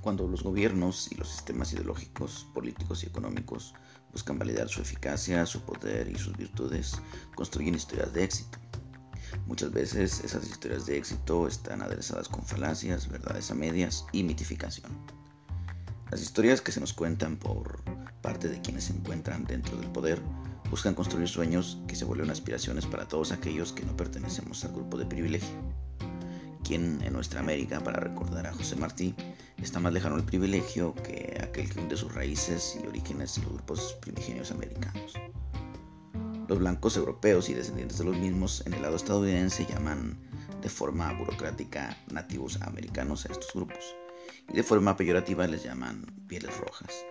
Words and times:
cuando 0.00 0.26
los 0.26 0.42
gobiernos 0.42 1.10
y 1.12 1.16
los 1.16 1.28
sistemas 1.28 1.72
ideológicos, 1.72 2.46
políticos 2.54 3.04
y 3.04 3.06
económicos 3.06 3.74
buscan 4.12 4.38
validar 4.38 4.68
su 4.68 4.80
eficacia, 4.80 5.46
su 5.46 5.60
poder 5.62 6.08
y 6.08 6.18
sus 6.18 6.36
virtudes, 6.36 7.00
construyen 7.34 7.74
historias 7.74 8.12
de 8.12 8.24
éxito. 8.24 8.58
Muchas 9.46 9.70
veces 9.72 10.22
esas 10.24 10.48
historias 10.48 10.86
de 10.86 10.96
éxito 10.98 11.46
están 11.46 11.82
aderezadas 11.82 12.28
con 12.28 12.44
falacias, 12.44 13.08
verdades 13.08 13.50
a 13.50 13.54
medias 13.54 14.04
y 14.12 14.22
mitificación. 14.22 14.90
Las 16.10 16.22
historias 16.22 16.60
que 16.60 16.72
se 16.72 16.80
nos 16.80 16.92
cuentan 16.92 17.36
por 17.36 17.82
parte 18.22 18.48
de 18.48 18.60
quienes 18.60 18.84
se 18.84 18.92
encuentran 18.92 19.44
dentro 19.44 19.76
del 19.76 19.88
poder 19.90 20.20
buscan 20.70 20.94
construir 20.94 21.28
sueños 21.28 21.78
que 21.86 21.94
se 21.94 22.04
vuelven 22.04 22.30
aspiraciones 22.30 22.86
para 22.86 23.06
todos 23.06 23.32
aquellos 23.32 23.72
que 23.72 23.84
no 23.84 23.96
pertenecemos 23.96 24.64
al 24.64 24.72
grupo 24.72 24.98
de 24.98 25.06
privilegio. 25.06 25.56
Quien 26.64 27.00
en 27.02 27.12
nuestra 27.12 27.40
América, 27.40 27.80
para 27.80 28.00
recordar 28.00 28.46
a 28.46 28.52
José 28.52 28.76
Martí, 28.76 29.14
está 29.62 29.80
más 29.80 29.92
lejano 29.92 30.16
el 30.16 30.24
privilegio 30.24 30.94
que 30.94 31.38
aquel 31.42 31.68
que 31.68 31.80
hunde 31.80 31.96
sus 31.96 32.14
raíces 32.14 32.78
y 32.82 32.86
orígenes 32.86 33.36
en 33.36 33.44
los 33.44 33.54
grupos 33.54 33.96
primigenios 34.00 34.50
americanos. 34.50 35.14
Los 36.48 36.58
blancos 36.58 36.96
europeos 36.96 37.48
y 37.48 37.54
descendientes 37.54 37.98
de 37.98 38.04
los 38.04 38.16
mismos 38.16 38.62
en 38.66 38.74
el 38.74 38.82
lado 38.82 38.96
estadounidense 38.96 39.66
llaman 39.66 40.18
de 40.60 40.68
forma 40.68 41.12
burocrática 41.12 41.96
nativos 42.10 42.60
americanos 42.62 43.24
a 43.26 43.32
estos 43.32 43.52
grupos 43.54 43.94
y 44.48 44.54
de 44.54 44.62
forma 44.62 44.96
peyorativa 44.96 45.46
les 45.46 45.62
llaman 45.62 46.04
pieles 46.26 46.56
rojas. 46.58 47.06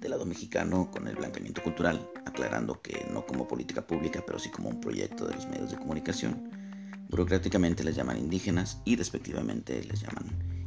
Del 0.00 0.12
lado 0.12 0.24
mexicano, 0.24 0.90
con 0.90 1.06
el 1.08 1.16
blanqueamiento 1.16 1.62
cultural, 1.62 2.10
aclarando 2.24 2.80
que 2.80 3.06
no 3.12 3.26
como 3.26 3.46
política 3.46 3.86
pública, 3.86 4.22
pero 4.26 4.38
sí 4.38 4.48
como 4.50 4.70
un 4.70 4.80
proyecto 4.80 5.26
de 5.26 5.34
los 5.34 5.46
medios 5.46 5.70
de 5.70 5.76
comunicación, 5.76 6.50
burocráticamente 7.10 7.84
les 7.84 7.96
llaman 7.96 8.16
indígenas 8.16 8.80
y 8.86 8.96
despectivamente 8.96 9.84
les 9.84 10.00
llaman. 10.00 10.59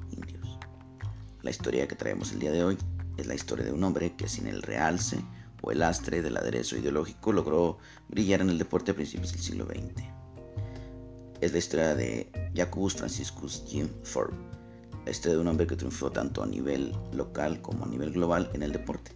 La 1.44 1.52
historia 1.52 1.90
que 1.90 1.96
traemos 1.96 2.32
el 2.32 2.40
día 2.40 2.52
de 2.52 2.64
hoy 2.64 2.78
es 3.18 3.28
la 3.28 3.36
historia 3.36 3.66
de 3.66 3.74
un 3.74 3.84
hombre 3.84 4.16
que 4.16 4.30
sin 4.30 4.48
el 4.48 4.62
realce 4.62 5.18
o 5.62 5.72
el 5.72 5.84
astre 5.84 6.22
del 6.22 6.38
aderezo 6.38 6.78
ideológico 6.78 7.34
logró 7.34 7.80
brillar 8.08 8.40
en 8.40 8.50
el 8.50 8.58
deporte 8.58 8.92
a 8.92 8.96
principios 8.96 9.34
del 9.34 9.42
siglo 9.42 9.66
XX. 9.66 10.06
Es 11.42 11.52
la 11.52 11.58
historia 11.58 11.96
de 11.96 12.32
Jacobus 12.56 12.96
Franciscus 12.96 13.62
Jim 13.68 13.90
Thorpe, 14.04 14.38
la 15.04 15.12
historia 15.12 15.36
de 15.36 15.42
un 15.42 15.48
hombre 15.50 15.68
que 15.68 15.76
triunfó 15.76 16.10
tanto 16.10 16.42
a 16.42 16.46
nivel 16.46 16.96
local 17.12 17.62
como 17.62 17.84
a 17.84 17.90
nivel 17.90 18.14
global 18.14 18.50
en 18.54 18.64
el 18.64 18.72
deporte. 18.72 19.12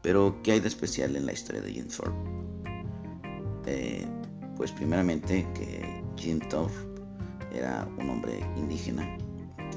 Pero, 0.00 0.40
¿qué 0.42 0.52
hay 0.52 0.60
de 0.60 0.68
especial 0.68 1.14
en 1.14 1.26
la 1.26 1.34
historia 1.34 1.60
de 1.60 1.72
Jim 1.74 1.88
Thorpe? 1.88 2.30
Eh, 3.66 4.06
pues 4.56 4.72
primeramente 4.72 5.46
que 5.54 6.02
Jim 6.16 6.40
Thorpe 6.48 6.72
era 7.52 7.86
un 7.98 8.08
hombre 8.08 8.40
indígena 8.56 9.18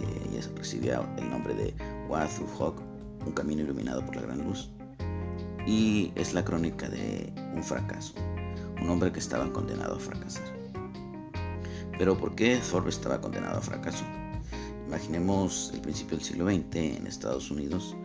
que 0.06 0.36
ya 0.36 0.42
recibía 0.56 1.02
el 1.18 1.30
nombre 1.30 1.54
de 1.54 1.74
Wathu 2.10 2.46
Hawk, 2.60 2.82
un 3.26 3.32
camino 3.34 3.62
iluminado 3.62 4.06
por 4.06 4.16
la 4.16 4.24
gran 4.24 4.44
luz 4.44 4.70
y 5.66 6.12
es 6.16 6.34
la 6.34 6.44
crónica 6.44 6.90
de 6.90 7.32
un 7.56 7.64
fracaso, 7.64 8.14
un 8.82 8.90
hombre 8.90 9.12
que 9.12 9.20
estaba 9.20 9.52
condenado 9.52 9.96
a 9.96 10.00
fracasar. 10.00 10.44
Pero 11.98 12.18
¿por 12.18 12.36
qué 12.36 12.58
Thorpe 12.58 12.90
estaba 12.90 13.22
condenado 13.22 13.60
a 13.60 13.62
fracaso? 13.62 14.04
Imaginemos 14.88 15.72
el 15.74 15.82
principio 15.82 16.18
del 16.18 16.26
siglo 16.26 16.46
XX 16.46 16.76
en 16.76 17.08
Estados 17.08 17.50
Unidos, 17.50 17.96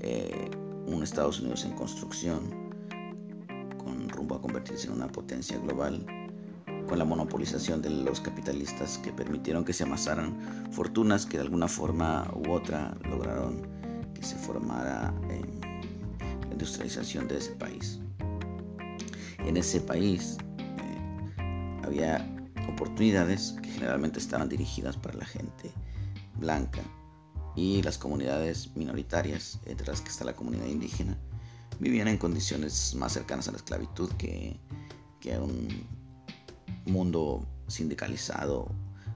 eh, 0.00 0.50
un 0.86 1.02
Estados 1.02 1.40
Unidos 1.40 1.64
en 1.64 1.72
construcción, 1.72 2.40
con 3.78 4.08
rumbo 4.08 4.36
a 4.36 4.42
convertirse 4.42 4.88
en 4.88 4.94
una 4.94 5.08
potencia 5.08 5.58
global, 5.58 6.04
con 6.86 6.98
la 6.98 7.04
monopolización 7.04 7.82
de 7.82 7.90
los 7.90 8.20
capitalistas 8.20 8.98
que 8.98 9.12
permitieron 9.12 9.64
que 9.64 9.72
se 9.72 9.84
amasaran 9.84 10.34
fortunas 10.70 11.26
que 11.26 11.36
de 11.36 11.44
alguna 11.44 11.68
forma 11.68 12.30
u 12.34 12.52
otra 12.52 12.96
lograron 13.08 13.66
que 14.14 14.22
se 14.22 14.36
formara 14.36 15.12
industrialización 16.50 17.28
de 17.28 17.38
ese 17.38 17.52
país. 17.52 17.98
En 19.38 19.56
ese 19.56 19.80
país 19.80 20.38
eh, 20.58 21.80
había 21.84 22.26
oportunidades 22.68 23.56
que 23.62 23.70
generalmente 23.70 24.18
estaban 24.18 24.48
dirigidas 24.48 24.96
para 24.96 25.18
la 25.18 25.24
gente 25.24 25.70
blanca 26.38 26.80
y 27.54 27.82
las 27.82 27.98
comunidades 27.98 28.74
minoritarias, 28.74 29.60
entre 29.66 29.86
las 29.86 30.00
que 30.00 30.10
está 30.10 30.24
la 30.24 30.34
comunidad 30.34 30.66
indígena, 30.66 31.16
vivían 31.78 32.08
en 32.08 32.18
condiciones 32.18 32.94
más 32.94 33.12
cercanas 33.12 33.48
a 33.48 33.52
la 33.52 33.58
esclavitud 33.58 34.10
que, 34.12 34.58
que 35.20 35.34
a 35.34 35.40
un 35.40 35.68
mundo 36.86 37.46
sindicalizado 37.68 38.68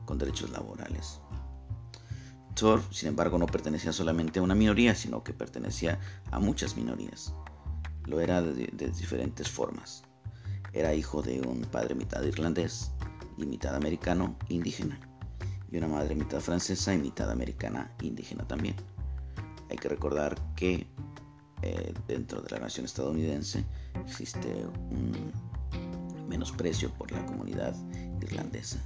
con 0.05 0.19
derechos 0.19 0.51
laborales. 0.51 1.21
Thor, 2.55 2.83
sin 2.93 3.09
embargo, 3.09 3.39
no 3.39 3.47
pertenecía 3.47 3.93
solamente 3.93 4.39
a 4.39 4.43
una 4.43 4.55
minoría, 4.55 4.95
sino 4.95 5.23
que 5.23 5.33
pertenecía 5.33 5.99
a 6.31 6.39
muchas 6.39 6.77
minorías. 6.77 7.33
Lo 8.05 8.21
era 8.21 8.43
de, 8.43 8.67
diferentes 8.97 9.49
formas. 9.49 10.03
Era 10.73 10.95
hijo 10.95 11.23
de 11.23 11.41
un 11.41 11.63
padre 11.63 11.95
mitad 11.95 12.23
irlandés 12.23 12.91
y 13.39 13.47
mitad 13.47 13.75
americano 13.75 14.37
indígena, 14.49 15.01
y 15.71 15.79
una 15.79 15.89
madre 15.89 16.15
mitad 16.15 16.41
francesa 16.41 16.93
y 16.93 16.99
mitad 16.99 17.31
americana 17.31 17.93
indígena 18.03 18.47
también. 18.47 18.75
Hay 19.71 19.77
que 19.77 19.89
recordar 19.89 20.37
que 20.55 20.87
eh, 21.63 21.95
dentro 22.09 22.41
de 22.43 22.51
la 22.51 22.59
nación 22.59 22.87
estadounidense 22.87 23.65
existe 24.05 24.67
un 24.91 25.33
menosprecio 26.41 26.91
por 26.95 27.13
la 27.13 27.25
comunidad 27.27 27.77
irlandesa. 28.23 28.79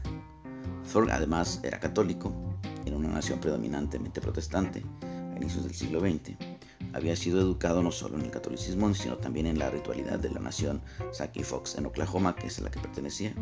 Thor 0.92 1.08
además 1.12 1.60
era 1.62 1.78
católico 1.78 2.34
en 2.84 2.94
una 2.94 3.08
nación 3.08 3.38
predominantemente 3.38 4.20
protestante 4.20 4.82
a 5.02 5.36
inicios 5.36 5.62
del 5.62 5.72
siglo 5.72 6.00
XX. 6.00 6.36
Había 6.94 7.14
sido 7.14 7.40
educado 7.40 7.80
no 7.80 7.92
solo 7.92 8.18
en 8.18 8.24
el 8.24 8.32
catolicismo, 8.32 8.92
sino 8.92 9.18
también 9.18 9.46
en 9.46 9.60
la 9.60 9.70
ritualidad 9.70 10.18
de 10.18 10.30
la 10.30 10.40
nación 10.40 10.82
Saki 11.12 11.44
Fox 11.44 11.76
en 11.76 11.86
Oklahoma, 11.86 12.34
que 12.34 12.48
es 12.48 12.58
a 12.58 12.62
la 12.62 12.72
que 12.72 12.80
pertenecía. 12.80 13.32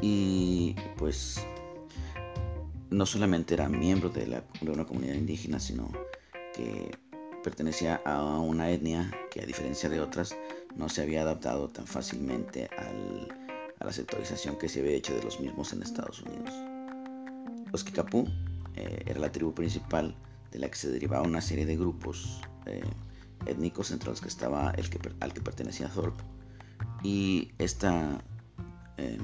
Y 0.00 0.74
pues 0.96 1.44
no 2.88 3.04
solamente 3.04 3.52
era 3.52 3.68
miembro 3.68 4.08
de, 4.08 4.26
la, 4.26 4.42
de 4.62 4.70
una 4.70 4.86
comunidad 4.86 5.16
indígena, 5.16 5.60
sino 5.60 5.92
que 6.54 6.96
pertenecía 7.44 8.00
a 8.06 8.40
una 8.40 8.70
etnia 8.70 9.10
que 9.30 9.42
a 9.42 9.46
diferencia 9.46 9.90
de 9.90 10.00
otras 10.00 10.34
no 10.76 10.88
se 10.88 11.02
había 11.02 11.22
adaptado 11.22 11.68
tan 11.68 11.86
fácilmente 11.86 12.68
a 13.78 13.84
la 13.84 13.92
sectorización 13.92 14.58
que 14.58 14.68
se 14.68 14.80
había 14.80 14.92
hecho 14.92 15.14
de 15.14 15.22
los 15.22 15.40
mismos 15.40 15.72
en 15.72 15.82
Estados 15.82 16.22
Unidos. 16.22 16.52
Los 17.72 17.84
Kikapú 17.84 18.26
eh, 18.74 19.04
era 19.06 19.20
la 19.20 19.32
tribu 19.32 19.52
principal 19.52 20.14
de 20.50 20.58
la 20.58 20.68
que 20.68 20.76
se 20.76 20.90
derivaba 20.90 21.26
una 21.26 21.40
serie 21.40 21.66
de 21.66 21.76
grupos 21.76 22.40
eh, 22.66 22.82
étnicos 23.46 23.90
entre 23.90 24.10
los 24.10 24.20
que 24.20 24.28
estaba 24.28 24.70
el 24.72 24.88
que, 24.88 24.98
al 25.20 25.32
que 25.32 25.40
pertenecía 25.40 25.88
Thorpe. 25.88 26.22
Y 27.02 27.52
esta, 27.58 28.22
eh, 28.96 29.18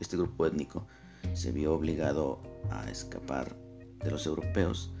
este 0.00 0.16
grupo 0.16 0.46
étnico 0.46 0.86
se 1.34 1.52
vio 1.52 1.74
obligado 1.74 2.40
a 2.70 2.88
escapar 2.90 3.56
de 4.02 4.10
los 4.10 4.26
europeos 4.26 4.92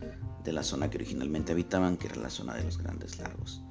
de 0.44 0.52
la 0.52 0.62
zona 0.62 0.90
que 0.90 0.98
originalmente 0.98 1.52
habitaban, 1.52 1.96
que 1.96 2.08
era 2.08 2.16
la 2.16 2.30
zona 2.30 2.54
de 2.54 2.64
los 2.64 2.78
Grandes 2.78 3.18
Lagos. 3.18 3.62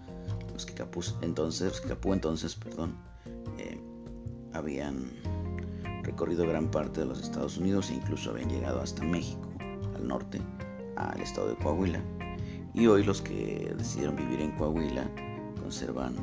Los 0.61 0.67
Kikapú 0.67 1.01
entonces, 1.23 1.81
los 1.87 1.97
entonces 2.13 2.53
perdón, 2.53 2.95
habían 4.53 5.11
recorrido 6.03 6.45
gran 6.45 6.69
parte 6.69 6.99
de 6.99 7.07
los 7.07 7.19
Estados 7.19 7.57
Unidos 7.57 7.89
e 7.89 7.95
incluso 7.95 8.29
habían 8.29 8.47
llegado 8.49 8.79
hasta 8.79 9.03
México, 9.03 9.49
al 9.95 10.07
norte, 10.07 10.39
al 10.97 11.19
estado 11.19 11.49
de 11.49 11.55
Coahuila. 11.55 11.99
Y 12.75 12.85
hoy 12.85 13.03
los 13.03 13.23
que 13.23 13.73
decidieron 13.75 14.15
vivir 14.15 14.39
en 14.39 14.51
Coahuila 14.51 15.09
conservan 15.59 16.15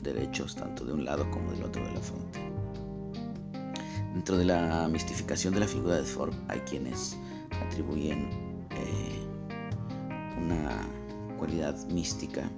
derechos 0.00 0.54
tanto 0.54 0.84
de 0.84 0.92
un 0.92 1.04
lado 1.04 1.28
como 1.32 1.50
del 1.50 1.64
otro 1.64 1.84
de 1.84 1.90
la 1.90 2.00
frontera. 2.00 2.50
Dentro 4.14 4.36
de 4.36 4.44
la 4.44 4.86
mistificación 4.86 5.54
de 5.54 5.58
la 5.58 5.66
figura 5.66 5.96
de 5.96 6.04
Thorpe 6.04 6.36
hay 6.46 6.60
quienes 6.60 7.18
atribuyen 7.66 8.30
eh, 8.70 9.26
una 10.38 10.86
cualidad 11.36 11.84
mística 11.88 12.48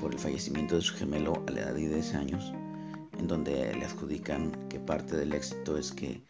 por 0.00 0.12
el 0.12 0.18
fallecimiento 0.18 0.76
de 0.76 0.82
su 0.82 0.94
gemelo 0.94 1.42
a 1.46 1.50
la 1.50 1.60
edad 1.60 1.74
de 1.74 1.88
10 1.88 2.14
años 2.14 2.52
en 3.18 3.28
donde 3.28 3.74
le 3.74 3.84
adjudican 3.84 4.50
que 4.68 4.80
parte 4.80 5.16
del 5.16 5.34
éxito 5.34 5.76
es 5.76 5.92
que 5.92 6.22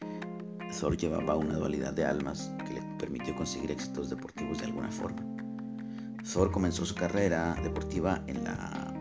Thor 0.79 0.97
llevaba 0.97 1.37
una 1.37 1.55
dualidad 1.55 1.93
de 1.93 2.05
almas 2.05 2.51
que 2.67 2.75
le 2.75 2.83
permitió 2.99 3.35
conseguir 3.37 3.71
éxitos 3.71 4.11
deportivos 4.11 4.59
de 4.59 4.67
alguna 4.67 4.91
forma. 4.91 5.23
Thor 6.33 6.51
comenzó 6.51 6.85
su 6.85 6.95
carrera 6.95 7.57
deportiva 7.63 8.23
en 8.27 8.43
la, 8.45 8.93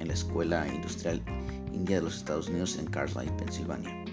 en 0.00 0.08
la 0.08 0.14
Escuela 0.14 0.66
Industrial 0.68 1.22
India 1.72 1.96
de 1.96 2.02
los 2.02 2.16
Estados 2.16 2.48
Unidos 2.48 2.78
en 2.78 2.86
Carlisle, 2.86 3.30
Pensilvania. 3.32 4.04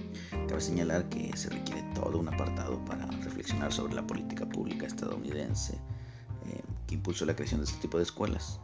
Cabe 0.47 0.59
señalar 0.59 1.07
que 1.07 1.35
se 1.37 1.49
requiere 1.49 1.83
todo 1.95 2.19
un 2.19 2.27
apartado 2.27 2.83
para 2.83 3.05
reflexionar 3.23 3.71
sobre 3.71 3.93
la 3.93 4.05
política 4.05 4.45
pública 4.45 4.87
estadounidense 4.87 5.75
eh, 6.47 6.61
que 6.87 6.95
impulsó 6.95 7.25
la 7.25 7.35
creación 7.35 7.61
de 7.61 7.65
este 7.65 7.79
tipo 7.79 7.97
de 7.97 8.03
escuelas. 8.03 8.59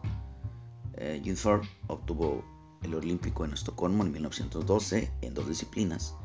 Eh, 0.97 1.21
Jim 1.23 1.35
Thorpe 1.35 1.67
obtuvo 1.87 2.43
el 2.83 2.95
olímpico 2.95 3.45
en 3.45 3.53
Estocolmo 3.53 4.03
en 4.03 4.11
1912 4.11 5.11
en 5.21 5.33
dos 5.33 5.47
disciplinas, 5.47 6.15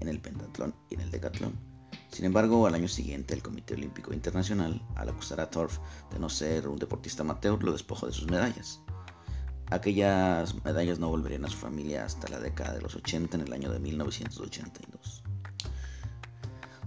en 0.00 0.08
el 0.08 0.20
pentatlón 0.20 0.74
y 0.90 0.94
en 0.94 1.02
el 1.02 1.10
decatlón. 1.10 1.58
Sin 2.10 2.24
embargo, 2.24 2.66
al 2.66 2.74
año 2.74 2.88
siguiente, 2.88 3.34
el 3.34 3.42
Comité 3.42 3.74
Olímpico 3.74 4.12
Internacional, 4.12 4.82
al 4.96 5.08
acusar 5.08 5.40
a 5.40 5.50
Thorpe 5.50 5.76
de 6.10 6.18
no 6.18 6.28
ser 6.28 6.68
un 6.68 6.78
deportista 6.78 7.22
amateur, 7.22 7.62
lo 7.62 7.72
despojó 7.72 8.06
de 8.06 8.12
sus 8.12 8.30
medallas. 8.30 8.82
Aquellas 9.70 10.62
medallas 10.64 10.98
no 10.98 11.08
volverían 11.08 11.46
a 11.46 11.48
su 11.48 11.56
familia 11.56 12.04
hasta 12.04 12.28
la 12.28 12.38
década 12.38 12.74
de 12.74 12.82
los 12.82 12.94
80 12.94 13.36
en 13.36 13.42
el 13.46 13.52
año 13.52 13.72
de 13.72 13.80
1982. 13.80 15.22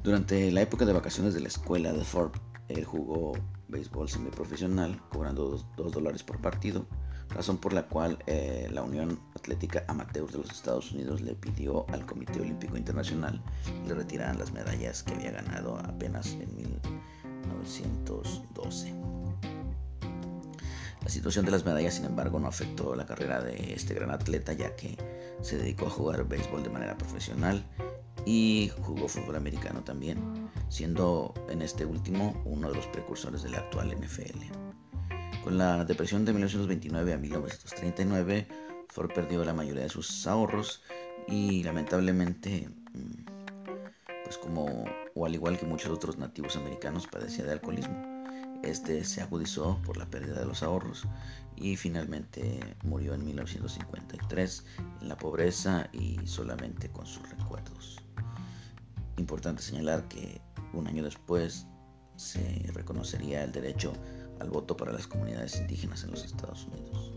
Durante 0.03 0.51
la 0.51 0.61
época 0.61 0.85
de 0.85 0.93
vacaciones 0.93 1.33
de 1.33 1.39
la 1.39 1.47
escuela 1.47 1.91
de 1.91 2.03
Thorpe, 2.03 2.39
él 2.67 2.85
jugó 2.85 3.33
béisbol 3.67 4.07
semiprofesional, 4.07 5.01
cobrando 5.09 5.65
2 5.77 5.91
dólares 5.91 6.21
por 6.21 6.39
partido, 6.39 6.85
razón 7.29 7.57
por 7.57 7.73
la 7.73 7.83
cual 7.83 8.17
eh, 8.27 8.69
la 8.71 8.83
Unión 8.83 9.19
Atlética 9.35 9.83
Amateur 9.87 10.31
de 10.31 10.37
los 10.39 10.51
Estados 10.51 10.91
Unidos 10.91 11.21
le 11.21 11.35
pidió 11.35 11.85
al 11.89 12.05
Comité 12.05 12.39
Olímpico 12.39 12.77
Internacional 12.77 13.41
le 13.87 13.93
retiraran 13.93 14.39
las 14.39 14.51
medallas 14.51 15.03
que 15.03 15.13
había 15.13 15.31
ganado 15.31 15.77
apenas 15.79 16.33
en 16.33 16.55
1912. 16.55 18.93
La 21.03 21.09
situación 21.09 21.45
de 21.45 21.51
las 21.51 21.65
medallas, 21.65 21.93
sin 21.93 22.05
embargo, 22.05 22.39
no 22.39 22.47
afectó 22.47 22.95
la 22.95 23.05
carrera 23.05 23.39
de 23.39 23.73
este 23.73 23.93
gran 23.93 24.09
atleta, 24.09 24.53
ya 24.53 24.75
que 24.75 24.97
se 25.41 25.57
dedicó 25.57 25.85
a 25.85 25.91
jugar 25.91 26.27
béisbol 26.27 26.63
de 26.63 26.71
manera 26.71 26.97
profesional 26.97 27.63
y 28.25 28.71
jugó 28.81 29.07
fútbol 29.07 29.35
americano 29.35 29.83
también, 29.83 30.49
siendo 30.67 31.35
en 31.47 31.61
este 31.61 31.85
último 31.85 32.41
uno 32.45 32.69
de 32.69 32.77
los 32.77 32.87
precursores 32.87 33.43
de 33.43 33.49
la 33.49 33.59
actual 33.59 33.95
NFL. 33.95 34.64
Con 35.45 35.59
la 35.59 35.85
depresión 35.85 36.25
de 36.25 36.33
1929 36.33 37.13
a 37.13 37.17
1939, 37.19 38.47
Ford 38.89 39.11
perdió 39.13 39.45
la 39.45 39.53
mayoría 39.53 39.83
de 39.83 39.89
sus 39.89 40.25
ahorros 40.25 40.81
y 41.27 41.61
lamentablemente, 41.61 42.67
mm, 42.93 44.23
pues 44.23 44.39
como 44.39 44.85
o 45.13 45.23
al 45.23 45.35
igual 45.35 45.59
que 45.59 45.67
muchos 45.67 45.91
otros 45.91 46.17
nativos 46.17 46.57
americanos, 46.57 47.05
padecía 47.05 47.45
de 47.45 47.51
alcoholismo. 47.51 47.95
Este 48.63 49.03
se 49.03 49.21
agudizó 49.21 49.79
por 49.85 49.97
la 49.97 50.07
pérdida 50.07 50.39
de 50.39 50.47
los 50.47 50.63
ahorros 50.63 51.05
y 51.55 51.75
finalmente 51.75 52.59
murió 52.81 53.13
en 53.13 53.23
1953 53.23 54.65
en 55.01 55.07
la 55.07 55.15
pobreza 55.15 55.89
y 55.93 56.17
solamente 56.25 56.89
con 56.89 57.05
sus 57.05 57.21
recuerdos. 57.29 58.01
Importante 59.17 59.61
señalar 59.61 60.07
que 60.07 60.41
un 60.73 60.87
año 60.87 61.03
después 61.03 61.67
se 62.15 62.65
reconocería 62.73 63.43
el 63.43 63.51
derecho 63.51 63.93
al 64.39 64.49
voto 64.49 64.75
para 64.75 64.91
las 64.91 65.07
comunidades 65.07 65.57
indígenas 65.57 66.03
en 66.03 66.11
los 66.11 66.23
Estados 66.23 66.65
Unidos. 66.65 67.11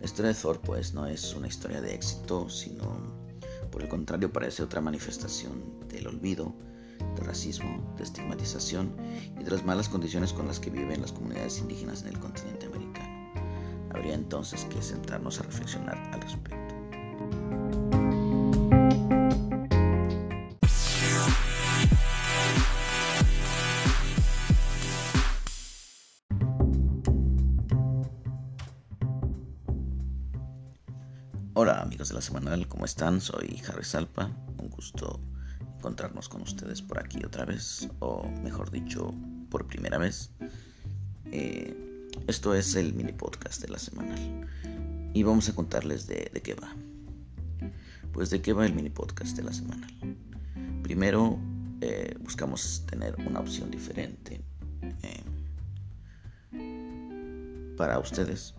La 0.00 0.04
historia 0.04 0.32
de 0.32 0.38
Thor 0.38 0.60
pues 0.60 0.94
no 0.94 1.06
es 1.06 1.34
una 1.34 1.48
historia 1.48 1.80
de 1.80 1.94
éxito, 1.94 2.48
sino 2.48 2.98
por 3.70 3.82
el 3.82 3.88
contrario 3.88 4.32
parece 4.32 4.62
otra 4.62 4.80
manifestación 4.80 5.88
del 5.88 6.06
olvido, 6.06 6.54
de 7.16 7.22
racismo, 7.22 7.94
de 7.96 8.04
estigmatización 8.04 8.94
y 9.38 9.44
de 9.44 9.50
las 9.50 9.64
malas 9.64 9.88
condiciones 9.88 10.32
con 10.32 10.46
las 10.46 10.60
que 10.60 10.70
viven 10.70 11.02
las 11.02 11.12
comunidades 11.12 11.58
indígenas 11.58 12.02
en 12.02 12.08
el 12.08 12.18
continente 12.18 12.66
americano. 12.66 13.32
Habría 13.90 14.14
entonces 14.14 14.64
que 14.66 14.80
centrarnos 14.80 15.40
a 15.40 15.44
reflexionar 15.44 15.98
al 16.12 16.20
respecto. 16.20 16.67
Hola 31.60 31.80
amigos 31.80 32.10
de 32.10 32.14
la 32.14 32.20
semanal, 32.20 32.68
¿cómo 32.68 32.84
están? 32.84 33.20
Soy 33.20 33.60
Harry 33.66 33.82
Salpa, 33.82 34.30
un 34.58 34.70
gusto 34.70 35.18
encontrarnos 35.76 36.28
con 36.28 36.42
ustedes 36.42 36.80
por 36.80 37.00
aquí 37.00 37.24
otra 37.24 37.44
vez, 37.46 37.88
o 37.98 38.28
mejor 38.44 38.70
dicho, 38.70 39.12
por 39.50 39.66
primera 39.66 39.98
vez. 39.98 40.30
Eh, 41.32 41.76
esto 42.28 42.54
es 42.54 42.76
el 42.76 42.94
mini 42.94 43.10
podcast 43.10 43.60
de 43.60 43.70
la 43.70 43.80
semanal 43.80 44.48
y 45.12 45.24
vamos 45.24 45.48
a 45.48 45.54
contarles 45.56 46.06
de, 46.06 46.30
qué 46.44 46.54
va. 46.54 46.76
Pues 48.12 48.30
de 48.30 48.40
qué 48.40 48.52
va 48.52 48.64
el 48.64 48.72
mini 48.72 48.90
podcast 48.90 49.36
de 49.36 49.42
la 49.42 49.52
semanal. 49.52 49.90
Primero, 50.84 51.40
eh, 51.80 52.14
buscamos 52.20 52.86
tener 52.86 53.16
una 53.26 53.40
opción 53.40 53.68
diferente 53.72 54.44
eh, 55.02 55.24
para 57.76 57.98
ustedes 57.98 58.54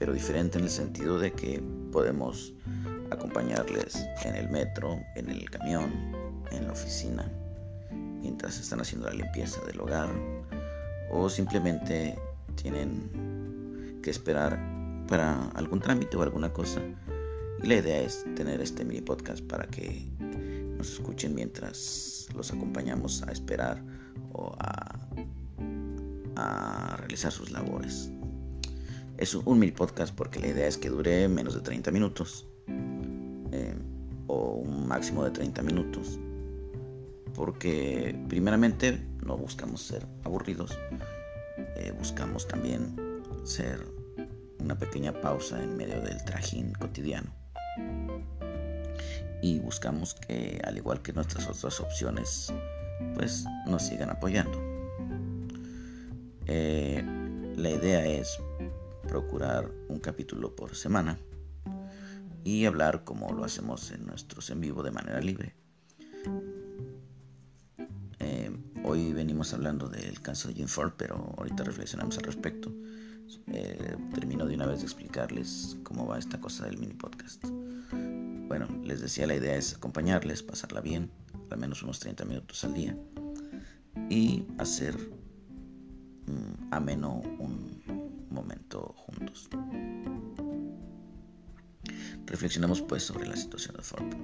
pero 0.00 0.14
diferente 0.14 0.56
en 0.56 0.64
el 0.64 0.70
sentido 0.70 1.18
de 1.18 1.30
que 1.32 1.62
podemos 1.90 2.52
acompañarles 3.10 4.06
en 4.24 4.34
el 4.34 4.48
metro, 4.50 4.98
en 5.16 5.28
el 5.28 5.50
camión, 5.50 5.92
en 6.50 6.66
la 6.66 6.72
oficina, 6.72 7.30
mientras 7.90 8.58
están 8.58 8.80
haciendo 8.80 9.08
la 9.08 9.14
limpieza 9.14 9.60
del 9.66 9.80
hogar 9.80 10.08
o 11.10 11.28
simplemente 11.28 12.18
tienen 12.54 14.00
que 14.02 14.10
esperar 14.10 14.58
para 15.08 15.48
algún 15.50 15.80
trámite 15.80 16.16
o 16.16 16.22
alguna 16.22 16.52
cosa. 16.52 16.80
Y 17.62 17.66
la 17.66 17.76
idea 17.76 18.00
es 18.00 18.24
tener 18.36 18.60
este 18.60 18.84
mini 18.84 19.00
podcast 19.00 19.44
para 19.44 19.66
que 19.66 20.08
nos 20.78 20.92
escuchen 20.92 21.34
mientras 21.34 22.28
los 22.34 22.52
acompañamos 22.52 23.22
a 23.22 23.32
esperar 23.32 23.82
o 24.32 24.54
a, 24.58 24.98
a 26.36 26.96
realizar 26.96 27.32
sus 27.32 27.50
labores. 27.50 28.10
Es 29.20 29.34
un 29.34 29.58
mini 29.58 29.70
podcast 29.70 30.14
porque 30.14 30.40
la 30.40 30.46
idea 30.46 30.66
es 30.66 30.78
que 30.78 30.88
dure 30.88 31.28
menos 31.28 31.52
de 31.54 31.60
30 31.60 31.90
minutos. 31.90 32.46
Eh, 33.52 33.74
o 34.28 34.54
un 34.54 34.88
máximo 34.88 35.22
de 35.22 35.30
30 35.30 35.60
minutos. 35.60 36.18
Porque 37.34 38.18
primeramente 38.28 38.98
no 39.22 39.36
buscamos 39.36 39.82
ser 39.82 40.06
aburridos. 40.24 40.78
Eh, 41.76 41.92
buscamos 41.98 42.48
también 42.48 42.96
ser 43.44 43.86
una 44.58 44.78
pequeña 44.78 45.12
pausa 45.20 45.62
en 45.62 45.76
medio 45.76 46.00
del 46.00 46.24
trajín 46.24 46.72
cotidiano. 46.72 47.30
Y 49.42 49.58
buscamos 49.58 50.14
que, 50.14 50.62
al 50.64 50.78
igual 50.78 51.02
que 51.02 51.12
nuestras 51.12 51.46
otras 51.46 51.78
opciones, 51.78 52.50
pues 53.14 53.44
nos 53.66 53.82
sigan 53.82 54.08
apoyando. 54.08 54.58
Eh, 56.46 57.04
la 57.56 57.68
idea 57.68 58.06
es 58.06 58.38
procurar 59.10 59.68
un 59.88 59.98
capítulo 59.98 60.54
por 60.54 60.76
semana 60.76 61.18
y 62.44 62.64
hablar 62.64 63.02
como 63.02 63.32
lo 63.32 63.42
hacemos 63.42 63.90
en 63.90 64.06
nuestros 64.06 64.50
en 64.50 64.60
vivo 64.60 64.84
de 64.84 64.92
manera 64.92 65.20
libre. 65.20 65.56
Eh, 68.20 68.56
hoy 68.84 69.12
venimos 69.12 69.52
hablando 69.52 69.88
del 69.88 70.20
caso 70.20 70.46
de 70.46 70.54
Jim 70.54 70.68
Ford, 70.68 70.92
pero 70.96 71.34
ahorita 71.38 71.64
reflexionamos 71.64 72.18
al 72.18 72.22
respecto. 72.22 72.72
Eh, 73.48 73.96
termino 74.14 74.46
de 74.46 74.54
una 74.54 74.66
vez 74.66 74.78
de 74.78 74.84
explicarles 74.84 75.76
cómo 75.82 76.06
va 76.06 76.16
esta 76.16 76.40
cosa 76.40 76.66
del 76.66 76.78
mini 76.78 76.94
podcast. 76.94 77.44
Bueno, 78.46 78.68
les 78.84 79.00
decía, 79.00 79.26
la 79.26 79.34
idea 79.34 79.56
es 79.56 79.74
acompañarles, 79.74 80.44
pasarla 80.44 80.80
bien, 80.80 81.10
al 81.50 81.58
menos 81.58 81.82
unos 81.82 81.98
30 81.98 82.24
minutos 82.26 82.62
al 82.62 82.74
día, 82.74 82.96
y 84.08 84.46
hacer 84.58 84.96
mm, 86.26 86.72
ameno 86.72 87.22
un 87.40 87.59
momento 89.30 89.48
juntos. 89.48 89.48
Reflexionemos 92.26 92.82
pues 92.82 93.02
sobre 93.02 93.26
la 93.26 93.36
situación 93.36 93.76
de 93.76 93.82
Thorpe. 93.82 94.16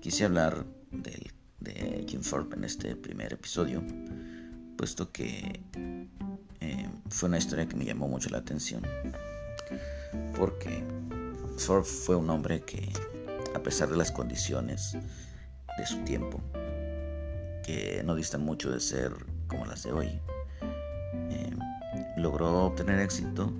Quise 0.00 0.24
hablar 0.24 0.66
de, 0.90 1.30
de 1.60 2.04
Jim 2.08 2.20
Thorpe 2.22 2.56
en 2.56 2.64
este 2.64 2.94
primer 2.96 3.32
episodio, 3.32 3.82
puesto 4.76 5.10
que 5.10 5.60
eh, 6.60 6.88
fue 7.08 7.28
una 7.28 7.38
historia 7.38 7.66
que 7.66 7.76
me 7.76 7.84
llamó 7.84 8.08
mucho 8.08 8.30
la 8.30 8.38
atención, 8.38 8.82
porque 10.36 10.84
Thorpe 11.64 11.88
fue 11.88 12.16
un 12.16 12.30
hombre 12.30 12.60
que, 12.60 12.92
a 13.54 13.62
pesar 13.62 13.88
de 13.88 13.96
las 13.96 14.12
condiciones 14.12 14.92
de 15.78 15.86
su 15.86 15.98
tiempo, 16.04 16.40
que 17.64 18.02
no 18.04 18.14
distan 18.14 18.44
mucho 18.44 18.70
de 18.70 18.80
ser 18.80 19.12
como 19.48 19.64
las 19.64 19.84
de 19.84 19.92
hoy, 19.92 20.20
logró 22.18 22.66
obtener 22.66 23.00
éxito, 23.00 23.52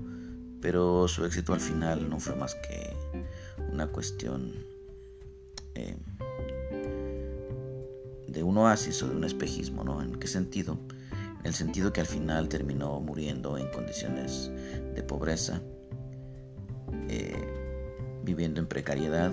pero 0.61 1.07
su 1.07 1.25
éxito 1.25 1.53
al 1.53 1.59
final 1.59 2.09
no 2.09 2.19
fue 2.19 2.35
más 2.35 2.55
que 2.55 2.95
una 3.71 3.87
cuestión 3.87 4.53
eh, 5.75 5.95
de 8.27 8.43
un 8.43 8.57
oasis 8.57 9.01
o 9.03 9.09
de 9.09 9.15
un 9.15 9.23
espejismo, 9.23 9.83
¿no? 9.83 10.01
¿En 10.01 10.15
qué 10.15 10.27
sentido? 10.27 10.77
En 11.39 11.45
el 11.45 11.53
sentido 11.53 11.93
que 11.93 12.01
al 12.01 12.07
final 12.07 12.49
terminó 12.49 12.99
muriendo 12.99 13.57
en 13.57 13.69
condiciones 13.71 14.51
de 14.93 15.03
pobreza, 15.03 15.61
eh, 17.07 18.21
viviendo 18.23 18.59
en 18.59 18.67
precariedad 18.67 19.31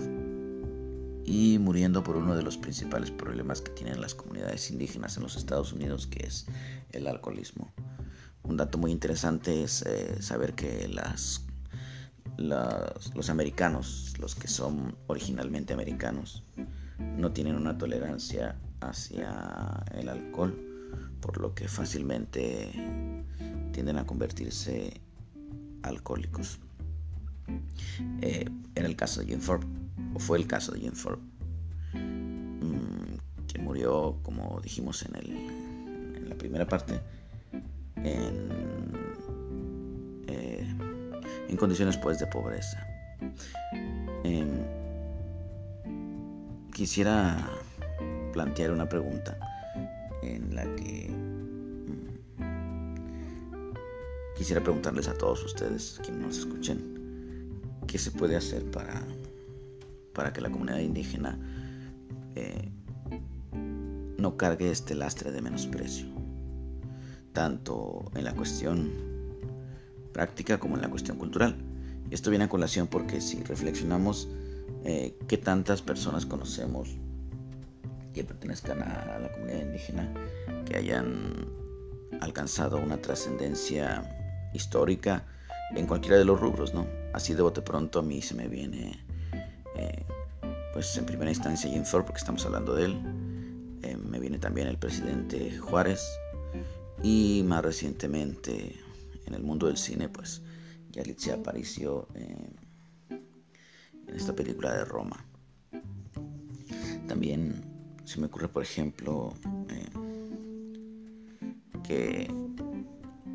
y 1.25 1.59
muriendo 1.59 2.05
por 2.05 2.17
uno 2.17 2.37
de 2.37 2.43
los 2.43 2.57
principales 2.57 3.11
problemas 3.11 3.61
que 3.61 3.73
tienen 3.73 4.01
las 4.01 4.15
comunidades 4.15 4.71
indígenas 4.71 5.17
en 5.17 5.25
los 5.25 5.37
Estados 5.37 5.73
Unidos, 5.73 6.07
que 6.07 6.25
es 6.25 6.47
el 6.93 7.09
alcoholismo. 7.09 7.73
Un 8.49 8.57
dato 8.57 8.79
muy 8.79 8.93
interesante 8.93 9.65
es 9.65 9.83
eh, 9.83 10.23
saber 10.23 10.55
que 10.55 10.89
las, 10.89 11.45
los 12.39 13.29
americanos, 13.29 14.15
los 14.21 14.35
que 14.37 14.47
son 14.47 14.97
originalmente 15.09 15.73
americanos, 15.73 16.45
no 16.99 17.33
tienen 17.33 17.57
una 17.57 17.77
tolerancia 17.77 18.57
hacia 18.81 19.85
el 19.95 20.09
alcohol, 20.09 20.57
por 21.21 21.41
lo 21.41 21.55
que 21.55 21.67
fácilmente 21.67 22.71
tienden 23.73 23.99
a 23.99 24.07
convertirse 24.07 25.01
alcohólicos. 25.83 26.61
Eh, 28.23 28.49
era 28.75 28.87
el 28.87 28.97
caso 28.97 29.21
de 29.21 29.27
Jim 29.27 29.41
Ford, 29.41 29.65
o 30.15 30.19
fue 30.21 30.39
el 30.39 30.47
caso 30.47 30.73
de 30.73 30.81
Jim 30.81 30.93
Ford, 30.93 31.19
mm, 31.95 33.47
que 33.49 33.59
murió, 33.59 34.19
como 34.23 34.61
dijimos 34.63 35.03
en, 35.03 35.17
el, 35.17 35.31
en 36.17 36.29
la 36.29 36.37
primera 36.37 36.67
parte, 36.67 37.01
en, 38.05 38.93
eh, 40.29 40.67
en 41.49 41.57
condiciones 41.57 41.97
pues 41.97 42.19
de 42.19 42.27
pobreza. 42.27 42.87
Em, 44.25 44.65
quisiera 46.73 47.49
plantear 48.33 48.71
una 48.71 48.89
pregunta 48.89 49.39
en 50.23 50.55
la 50.55 50.65
que 50.77 51.09
mm, 51.09 52.07
quisiera 54.37 54.63
preguntarles 54.63 55.09
a 55.09 55.15
todos 55.15 55.45
ustedes 55.45 56.01
que 56.05 56.13
nos 56.13 56.39
escuchen 56.39 56.97
qué 57.87 57.99
se 57.99 58.11
puede 58.11 58.37
hacer 58.37 58.71
para, 58.71 59.03
para 60.13 60.33
que 60.33 60.41
la 60.41 60.51
comunidad 60.51 60.79
indígena 60.81 61.39
eh, 62.35 62.69
no 64.19 64.37
cargue 64.37 64.71
este 64.71 64.95
lastre 64.95 65.31
de 65.31 65.41
menosprecio, 65.41 66.07
tanto 67.37 68.03
en 68.15 68.25
la 68.25 68.33
cuestión 68.33 68.91
práctica 70.15 70.59
como 70.59 70.77
en 70.77 70.81
la 70.81 70.89
cuestión 70.89 71.19
cultural. 71.19 71.55
Esto 72.11 72.31
viene 72.31 72.47
a 72.47 72.49
colación 72.49 72.87
porque 72.87 73.21
si 73.21 73.43
reflexionamos 73.43 74.27
eh, 74.85 75.19
qué 75.29 75.37
tantas 75.37 75.83
personas 75.83 76.25
conocemos 76.25 76.97
que 78.15 78.25
pertenezcan 78.25 78.83
a 78.83 79.19
la 79.19 79.31
comunidad 79.33 79.61
indígena, 79.61 80.11
que 80.65 80.79
hayan 80.79 81.47
alcanzado 82.23 82.79
una 82.79 83.03
trascendencia 83.03 84.03
histórica 84.55 85.27
en 85.75 85.87
cualquiera 85.87 86.17
de 86.17 86.25
los 86.25 86.41
rubros, 86.41 86.73
¿no? 86.73 86.87
Así 87.13 87.35
de 87.35 87.43
bote 87.43 87.61
pronto 87.61 87.99
a 87.99 88.03
mí 88.03 88.23
se 88.23 88.33
me 88.33 88.49
viene, 88.49 88.99
eh, 89.77 90.07
pues 90.73 90.97
en 90.97 91.05
primera 91.05 91.31
instancia 91.31 91.69
Jim 91.69 91.85
Thorpe, 91.85 92.07
porque 92.07 92.21
estamos 92.21 92.47
hablando 92.47 92.75
de 92.75 92.87
él, 92.87 92.99
eh, 93.83 93.95
me 93.99 94.19
viene 94.21 94.39
también 94.39 94.69
el 94.69 94.79
presidente 94.79 95.55
Juárez 95.59 96.01
y 97.07 97.45
más 97.45 97.63
recientemente 97.65 98.75
en 99.27 99.35
el 99.35 99.45
mundo 99.45 99.69
del 99.69 99.77
cine, 99.77 100.09
pues 100.09 100.43
Yalitza 100.91 101.35
apareció 101.35 102.09
en 102.17 102.57
esta 104.09 104.35
película 104.35 104.75
de 104.75 104.85
Roma. 104.85 105.25
También 107.07 107.65
se 108.05 108.19
me 108.19 108.27
ocurre, 108.27 108.49
por 108.49 108.65
ejemplo, 108.65 109.35
eh, 109.69 109.87
que 111.85 112.29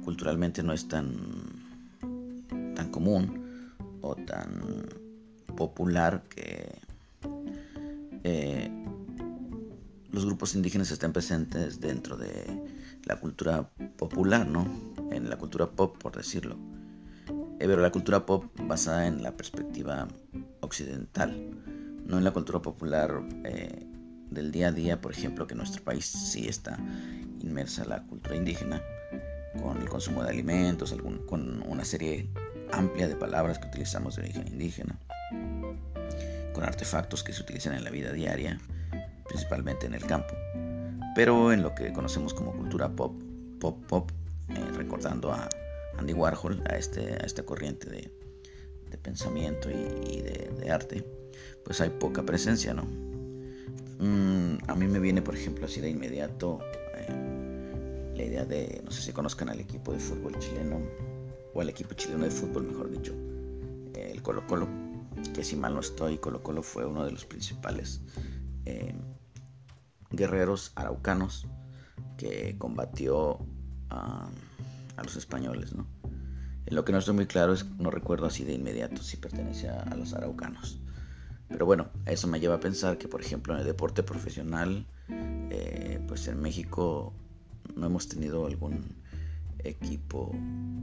culturalmente 0.03 0.63
no 0.63 0.73
es 0.73 0.89
tan, 0.89 1.15
tan 2.75 2.91
común 2.91 3.71
o 4.01 4.15
tan 4.15 4.89
popular 5.55 6.23
que 6.23 6.77
eh, 8.25 8.69
los 10.11 10.25
grupos 10.25 10.55
indígenas 10.55 10.91
estén 10.91 11.13
presentes 11.13 11.79
dentro 11.79 12.17
de 12.17 12.80
la 13.11 13.19
cultura 13.19 13.69
popular, 13.97 14.47
¿no? 14.47 14.65
En 15.11 15.29
la 15.29 15.37
cultura 15.37 15.69
pop, 15.69 15.97
por 15.97 16.15
decirlo. 16.15 16.55
Eh, 17.27 17.67
pero 17.67 17.81
la 17.81 17.91
cultura 17.91 18.25
pop 18.25 18.45
basada 18.63 19.05
en 19.05 19.21
la 19.21 19.35
perspectiva 19.35 20.07
occidental, 20.61 21.29
no 22.05 22.17
en 22.17 22.23
la 22.23 22.31
cultura 22.31 22.61
popular 22.61 23.21
del 24.29 24.51
día 24.51 24.69
a 24.69 24.71
día, 24.71 25.01
por 25.01 25.11
ejemplo, 25.11 25.45
que 25.45 25.55
nuestro 25.55 25.83
país 25.83 26.05
sí 26.05 26.47
está 26.47 26.79
inmersa 27.41 27.83
la 27.83 28.01
cultura 28.03 28.35
indígena, 28.35 28.81
con 29.61 29.81
el 29.81 29.89
consumo 29.89 30.23
de 30.23 30.29
alimentos, 30.29 30.95
con 31.27 31.63
una 31.67 31.83
serie 31.83 32.29
amplia 32.71 33.09
de 33.09 33.15
palabras 33.17 33.59
que 33.59 33.67
utilizamos 33.67 34.15
de 34.15 34.23
origen 34.23 34.47
indígena, 34.47 34.97
con 36.53 36.63
artefactos 36.63 37.23
que 37.23 37.33
se 37.33 37.41
utilizan 37.41 37.73
en 37.73 37.83
la 37.83 37.89
vida 37.89 38.13
diaria, 38.13 38.57
principalmente 39.27 39.85
en 39.85 39.95
el 39.95 40.05
campo, 40.05 40.33
pero 41.15 41.51
en 41.51 41.61
lo 41.61 41.75
que 41.75 41.91
conocemos 41.93 42.33
como 42.33 42.53
cultura 42.53 42.89
pop, 42.89 43.13
pop, 43.59 43.77
pop, 43.87 44.11
eh, 44.49 44.65
recordando 44.75 45.31
a 45.31 45.49
Andy 45.97 46.13
Warhol, 46.13 46.63
a, 46.69 46.77
este, 46.77 47.13
a 47.13 47.25
esta 47.25 47.43
corriente 47.43 47.89
de, 47.89 48.11
pensamiento 49.01 49.69
y, 49.69 50.21
de, 50.21 50.51
de 50.59 50.71
arte, 50.71 51.03
pues 51.63 51.81
hay 51.81 51.89
poca 51.89 52.23
presencia, 52.23 52.73
¿no? 52.73 52.83
Mm, 53.99 54.57
a 54.67 54.75
mí 54.75 54.87
me 54.87 54.99
viene, 54.99 55.21
por 55.21 55.35
ejemplo, 55.35 55.65
así 55.65 55.79
de 55.79 55.89
inmediato 55.89 56.59
eh, 56.97 58.13
la 58.15 58.23
idea 58.23 58.45
de, 58.45 58.81
no 58.83 58.91
sé 58.91 59.01
si 59.01 59.13
conozcan 59.13 59.49
al 59.49 59.59
equipo 59.59 59.93
de 59.93 59.99
fútbol 59.99 60.37
chileno, 60.39 60.81
o 61.53 61.61
al 61.61 61.69
equipo 61.69 61.93
chileno 61.93 62.25
de 62.25 62.31
fútbol, 62.31 62.63
mejor 62.63 62.89
dicho, 62.89 63.13
el 63.93 64.21
Colo 64.21 64.45
Colo, 64.47 64.67
que 65.33 65.43
si 65.43 65.55
mal 65.55 65.73
no 65.73 65.79
estoy, 65.79 66.17
Colo 66.17 66.41
Colo 66.41 66.63
fue 66.63 66.85
uno 66.85 67.05
de 67.05 67.11
los 67.11 67.25
principales 67.25 68.01
eh, 68.65 68.93
guerreros 70.11 70.71
araucanos 70.75 71.47
que 72.17 72.55
combatió 72.57 73.39
a, 73.89 74.29
a 74.97 75.03
los 75.03 75.15
españoles, 75.15 75.73
¿no? 75.73 75.87
En 76.65 76.75
lo 76.75 76.85
que 76.85 76.91
no 76.91 76.99
estoy 76.99 77.15
muy 77.15 77.25
claro 77.25 77.53
es, 77.53 77.65
no 77.79 77.89
recuerdo 77.89 78.27
así 78.27 78.43
de 78.43 78.53
inmediato 78.53 79.01
si 79.01 79.17
pertenece 79.17 79.69
a 79.69 79.95
los 79.95 80.13
araucanos. 80.13 80.79
Pero 81.51 81.65
bueno, 81.65 81.89
eso 82.05 82.27
me 82.27 82.39
lleva 82.39 82.55
a 82.55 82.59
pensar 82.59 82.97
que, 82.97 83.07
por 83.07 83.21
ejemplo, 83.21 83.53
en 83.53 83.59
el 83.59 83.65
deporte 83.65 84.03
profesional, 84.03 84.85
eh, 85.09 85.99
pues 86.07 86.27
en 86.27 86.41
México 86.41 87.13
no 87.75 87.87
hemos 87.87 88.07
tenido 88.07 88.45
algún 88.45 88.95
equipo 89.59 90.31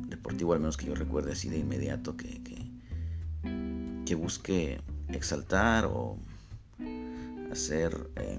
deportivo, 0.08 0.52
al 0.52 0.60
menos 0.60 0.76
que 0.76 0.86
yo 0.86 0.94
recuerde 0.94 1.32
así 1.32 1.48
de 1.48 1.58
inmediato, 1.58 2.16
que, 2.16 2.42
que, 4.04 4.14
busque 4.14 4.80
exaltar 5.08 5.86
o 5.86 6.18
hacer, 7.50 8.10
eh, 8.16 8.38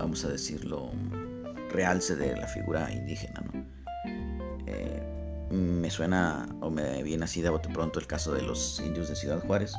vamos 0.00 0.24
a 0.24 0.28
decirlo, 0.28 0.90
realce 1.72 2.16
de 2.16 2.36
la 2.36 2.46
figura 2.46 2.92
indígena, 2.92 3.40
¿no? 3.52 3.64
Eh, 4.66 5.02
me 5.50 5.90
suena 5.90 6.48
o 6.60 6.70
me 6.70 7.02
viene 7.02 7.24
así 7.24 7.42
de 7.42 7.50
bote 7.50 7.68
pronto 7.68 7.98
el 7.98 8.06
caso 8.06 8.32
de 8.32 8.42
los 8.42 8.80
indios 8.84 9.08
de 9.08 9.16
Ciudad 9.16 9.40
Juárez, 9.40 9.72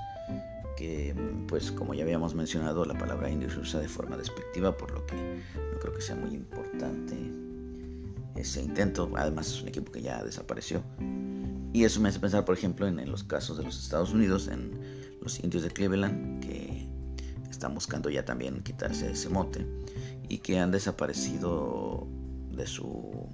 que 0.78 1.16
pues 1.48 1.72
como 1.72 1.94
ya 1.94 2.04
habíamos 2.04 2.36
mencionado 2.36 2.86
la 2.86 2.98
palabra 2.98 3.30
indio 3.30 3.50
se 3.50 3.60
usa 3.60 3.80
de 3.80 3.88
forma 3.88 4.18
despectiva, 4.18 4.76
por 4.76 4.92
lo 4.92 5.06
que 5.06 5.16
no 5.16 5.80
creo 5.80 5.94
que 5.94 6.02
sea 6.02 6.16
muy 6.16 6.34
importante 6.34 7.16
ese 8.36 8.62
intento, 8.62 9.10
además 9.16 9.48
es 9.48 9.62
un 9.62 9.70
equipo 9.70 9.92
que 9.92 10.02
ya 10.02 10.24
desapareció. 10.24 10.84
Y 11.74 11.84
eso 11.84 12.02
me 12.02 12.10
hace 12.10 12.20
pensar, 12.20 12.44
por 12.44 12.58
ejemplo, 12.58 12.88
en, 12.88 13.10
los 13.10 13.24
casos 13.24 13.58
de 13.58 13.64
los 13.64 13.82
Estados 13.82 14.12
Unidos, 14.12 14.48
en 14.48 14.72
los 15.22 15.42
indios 15.44 15.64
de 15.64 15.70
Cleveland, 15.70 16.44
que 16.44 16.71
están 17.62 17.76
buscando 17.76 18.10
ya 18.10 18.26
también 18.26 18.64
quitarse 18.64 19.12
ese 19.12 19.30
mote 19.30 19.68
y 20.28 20.40
que 20.40 20.60
han 20.60 20.72
desaparecido 20.72 22.08
de 22.50 22.66
su 22.66 23.30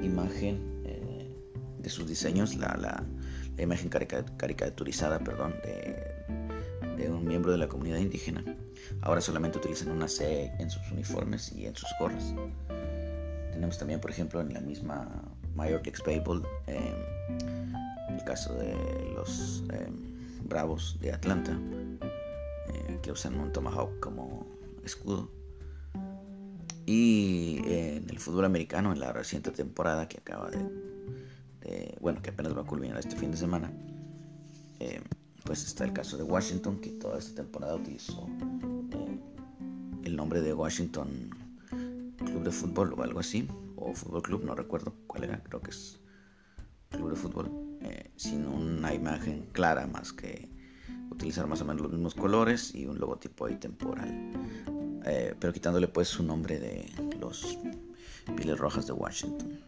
imagen 0.00 0.72
de 1.82 1.90
sus 1.90 2.06
diseños 2.06 2.54
la, 2.54 2.76
la, 2.80 3.04
imagen 3.60 3.88
caricaturizada 3.88 5.18
perdón, 5.18 5.54
de, 5.64 7.10
un 7.10 7.26
miembro 7.26 7.50
de 7.50 7.58
la 7.58 7.66
comunidad 7.66 7.98
indígena. 7.98 8.44
Ahora 9.00 9.20
solamente 9.20 9.58
utilizan 9.58 9.90
una 9.90 10.06
C 10.06 10.52
en 10.60 10.70
sus 10.70 10.88
uniformes 10.92 11.50
y 11.50 11.66
en 11.66 11.74
sus 11.74 11.88
gorras. 11.98 12.32
Tenemos 13.50 13.76
también, 13.76 14.00
por 14.00 14.12
ejemplo, 14.12 14.40
en 14.40 14.54
la 14.54 14.60
misma 14.60 15.08
Major 15.56 15.82
League 15.84 15.98
Baseball, 16.06 16.46
eh, 16.68 16.94
el 18.08 18.24
caso 18.24 18.54
de 18.54 18.72
los 19.16 19.64
em, 19.72 20.46
Bravos 20.48 20.96
de 21.00 21.12
Atlanta, 21.12 21.52
eh, 21.52 21.81
que 23.02 23.12
usan 23.12 23.38
un 23.38 23.52
tomahawk 23.52 24.00
como 24.00 24.46
escudo. 24.84 25.30
Y 26.86 27.58
en 27.64 28.08
el 28.10 28.18
fútbol 28.18 28.44
americano, 28.44 28.92
en 28.92 29.00
la 29.00 29.12
reciente 29.12 29.50
temporada 29.50 30.08
que 30.08 30.18
acaba 30.18 30.50
de 30.50 30.92
bueno, 32.02 32.20
que 32.20 32.30
apenas 32.30 32.56
va 32.56 32.62
a 32.62 32.66
culminar 32.66 32.98
este 32.98 33.14
fin 33.14 33.30
de 33.30 33.36
semana, 33.36 33.72
eh, 34.80 35.00
pues 35.44 35.64
está 35.64 35.84
el 35.84 35.92
caso 35.92 36.16
de 36.16 36.24
Washington, 36.24 36.80
que 36.80 36.90
toda 36.90 37.18
esta 37.18 37.42
temporada 37.42 37.76
utilizó 37.76 38.28
eh, 38.90 39.18
el 40.02 40.16
nombre 40.16 40.40
de 40.40 40.52
Washington 40.52 41.30
Club 42.18 42.42
de 42.42 42.50
Fútbol 42.50 42.94
o 42.94 43.02
algo 43.04 43.20
así, 43.20 43.48
o 43.76 43.94
Fútbol 43.94 44.22
Club, 44.22 44.44
no 44.44 44.56
recuerdo 44.56 44.94
cuál 45.06 45.24
era, 45.24 45.40
creo 45.44 45.60
que 45.60 45.70
es 45.70 46.00
Club 46.90 47.10
de 47.10 47.16
Fútbol, 47.16 47.78
eh, 47.82 48.10
sin 48.16 48.46
una 48.46 48.92
imagen 48.92 49.46
clara 49.52 49.86
más 49.86 50.12
que 50.12 50.41
utilizar 51.22 51.46
más 51.46 51.60
o 51.60 51.64
menos 51.64 51.82
los 51.82 51.92
mismos 51.92 52.14
colores 52.16 52.74
y 52.74 52.84
un 52.84 52.98
logotipo 52.98 53.46
ahí 53.46 53.54
temporal, 53.54 54.12
pero 55.38 55.52
quitándole 55.52 55.86
pues 55.86 56.08
su 56.08 56.24
nombre 56.24 56.58
de 56.58 56.90
los 57.20 57.58
Pieles 58.36 58.58
Rojas 58.58 58.88
de 58.88 58.92
Washington. 58.92 59.60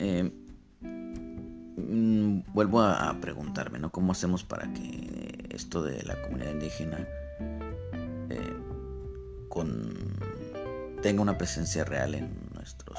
Eh, 0.00 0.32
mm, 0.82 2.52
vuelvo 2.52 2.82
a, 2.82 3.16
preguntarme, 3.20 3.78
¿no? 3.78 3.92
¿Cómo 3.92 4.10
hacemos 4.10 4.42
para 4.42 4.72
que 4.72 5.46
esto 5.50 5.84
de 5.84 6.02
la 6.02 6.20
comunidad 6.22 6.50
indígena 6.50 7.06
eh, 8.30 8.54
tenga 11.00 11.22
una 11.22 11.38
presencia 11.38 11.84
real 11.84 12.16
en 12.16 12.28
nuestros 12.54 12.98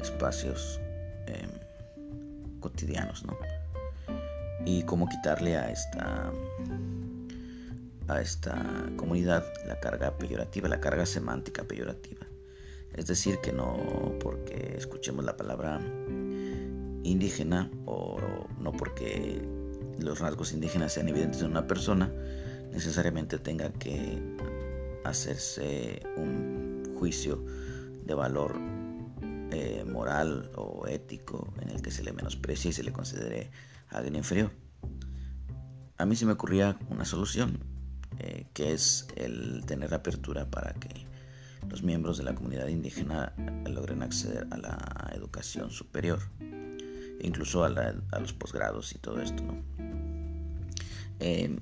espacios 0.00 0.78
cotidianos, 2.60 3.24
¿no? 3.24 3.36
Y 4.68 4.82
cómo 4.82 5.08
quitarle 5.08 5.56
a 5.56 5.70
esta 5.70 6.30
a 8.06 8.20
esta 8.20 8.54
comunidad 8.96 9.46
la 9.66 9.80
carga 9.80 10.18
peyorativa, 10.18 10.68
la 10.68 10.78
carga 10.78 11.06
semántica 11.06 11.64
peyorativa. 11.64 12.26
Es 12.92 13.06
decir, 13.06 13.38
que 13.38 13.50
no 13.50 13.78
porque 14.20 14.74
escuchemos 14.76 15.24
la 15.24 15.38
palabra 15.38 15.80
indígena 17.02 17.70
o 17.86 18.18
no 18.60 18.72
porque 18.72 19.40
los 19.98 20.20
rasgos 20.20 20.52
indígenas 20.52 20.92
sean 20.92 21.08
evidentes 21.08 21.40
en 21.40 21.50
una 21.50 21.66
persona, 21.66 22.12
necesariamente 22.70 23.38
tenga 23.38 23.72
que 23.72 24.22
hacerse 25.04 26.02
un 26.16 26.94
juicio 26.98 27.42
de 28.04 28.12
valor 28.12 28.54
eh, 29.50 29.82
moral 29.90 30.50
o 30.56 30.86
ético 30.86 31.54
en 31.62 31.70
el 31.70 31.80
que 31.80 31.90
se 31.90 32.04
le 32.04 32.12
menosprecie 32.12 32.68
y 32.68 32.74
se 32.74 32.82
le 32.82 32.92
considere 32.92 33.50
alguien 33.90 34.16
inferior. 34.16 34.50
A 35.96 36.06
mí 36.06 36.14
se 36.16 36.26
me 36.26 36.32
ocurría 36.32 36.78
una 36.90 37.04
solución, 37.04 37.58
eh, 38.18 38.46
que 38.54 38.72
es 38.72 39.08
el 39.16 39.64
tener 39.66 39.92
apertura 39.94 40.50
para 40.50 40.72
que 40.74 41.06
los 41.68 41.82
miembros 41.82 42.18
de 42.18 42.24
la 42.24 42.34
comunidad 42.34 42.68
indígena 42.68 43.32
logren 43.66 44.02
acceder 44.02 44.46
a 44.50 44.56
la 44.56 45.12
educación 45.14 45.70
superior, 45.70 46.20
incluso 47.20 47.64
a, 47.64 47.70
los 48.20 48.32
posgrados 48.32 48.94
y 48.94 48.98
todo 48.98 49.20
esto. 49.20 49.42
Em, 51.20 51.58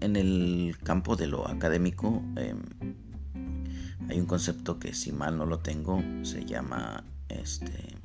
en 0.00 0.16
el 0.16 0.76
campo 0.82 1.14
de 1.14 1.28
lo 1.28 1.46
académico 1.46 2.20
em, 2.36 2.62
hay 4.08 4.18
un 4.18 4.26
concepto 4.26 4.80
que 4.80 4.92
si 4.92 5.12
mal 5.12 5.38
no 5.38 5.46
lo 5.46 5.60
tengo 5.60 6.02
se 6.22 6.44
llama 6.44 7.04
este, 7.28 7.96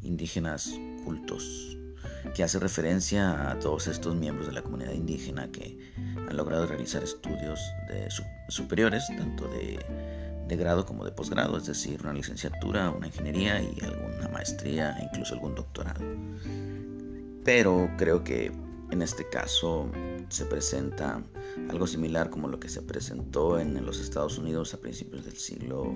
indígenas 0.00 0.72
cultos, 1.04 1.75
que 2.34 2.42
hace 2.42 2.58
referencia 2.58 3.50
a 3.50 3.58
todos 3.58 3.86
estos 3.86 4.14
miembros 4.14 4.46
de 4.46 4.52
la 4.52 4.62
comunidad 4.62 4.92
indígena 4.92 5.50
que 5.50 5.78
han 6.28 6.36
logrado 6.36 6.66
realizar 6.66 7.02
estudios 7.02 7.60
de 7.88 8.08
superiores, 8.48 9.06
tanto 9.16 9.48
de, 9.48 9.78
de 10.46 10.56
grado 10.56 10.86
como 10.86 11.04
de 11.04 11.12
posgrado, 11.12 11.56
es 11.56 11.66
decir, 11.66 12.00
una 12.02 12.12
licenciatura, 12.12 12.90
una 12.90 13.06
ingeniería 13.06 13.60
y 13.60 13.78
alguna 13.82 14.28
maestría 14.28 14.96
incluso 15.02 15.34
algún 15.34 15.54
doctorado. 15.54 16.04
Pero 17.44 17.90
creo 17.96 18.24
que 18.24 18.52
en 18.90 19.02
este 19.02 19.28
caso 19.28 19.90
se 20.28 20.44
presenta 20.44 21.22
algo 21.70 21.86
similar 21.86 22.30
como 22.30 22.48
lo 22.48 22.58
que 22.60 22.68
se 22.68 22.82
presentó 22.82 23.58
en 23.58 23.84
los 23.84 24.00
Estados 24.00 24.38
Unidos 24.38 24.74
a 24.74 24.80
principios 24.80 25.24
del 25.24 25.36
siglo 25.36 25.92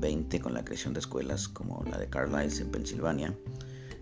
XX 0.00 0.40
con 0.40 0.54
la 0.54 0.64
creación 0.64 0.94
de 0.94 1.00
escuelas 1.00 1.48
como 1.48 1.84
la 1.90 1.98
de 1.98 2.08
Carlisle 2.08 2.64
en 2.64 2.70
Pensilvania, 2.70 3.34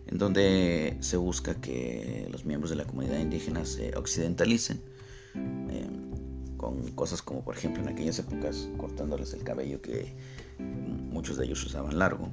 en 0.07 0.19
donde 0.19 0.97
se 1.01 1.17
busca 1.17 1.55
que 1.61 2.29
los 2.31 2.45
miembros 2.45 2.71
de 2.71 2.77
la 2.77 2.85
comunidad 2.85 3.19
indígena 3.19 3.65
se 3.65 3.97
occidentalicen 3.97 4.83
eh, 5.35 5.89
con 6.57 6.93
cosas 6.93 7.23
como 7.23 7.45
por 7.45 7.57
ejemplo 7.57 7.83
en 7.83 7.89
aquellas 7.89 8.19
épocas 8.19 8.69
cortándoles 8.77 9.33
el 9.35 9.43
cabello 9.43 9.81
que 9.81 10.15
muchos 10.59 11.37
de 11.37 11.47
ellos 11.47 11.65
usaban 11.65 11.99
largo 11.99 12.31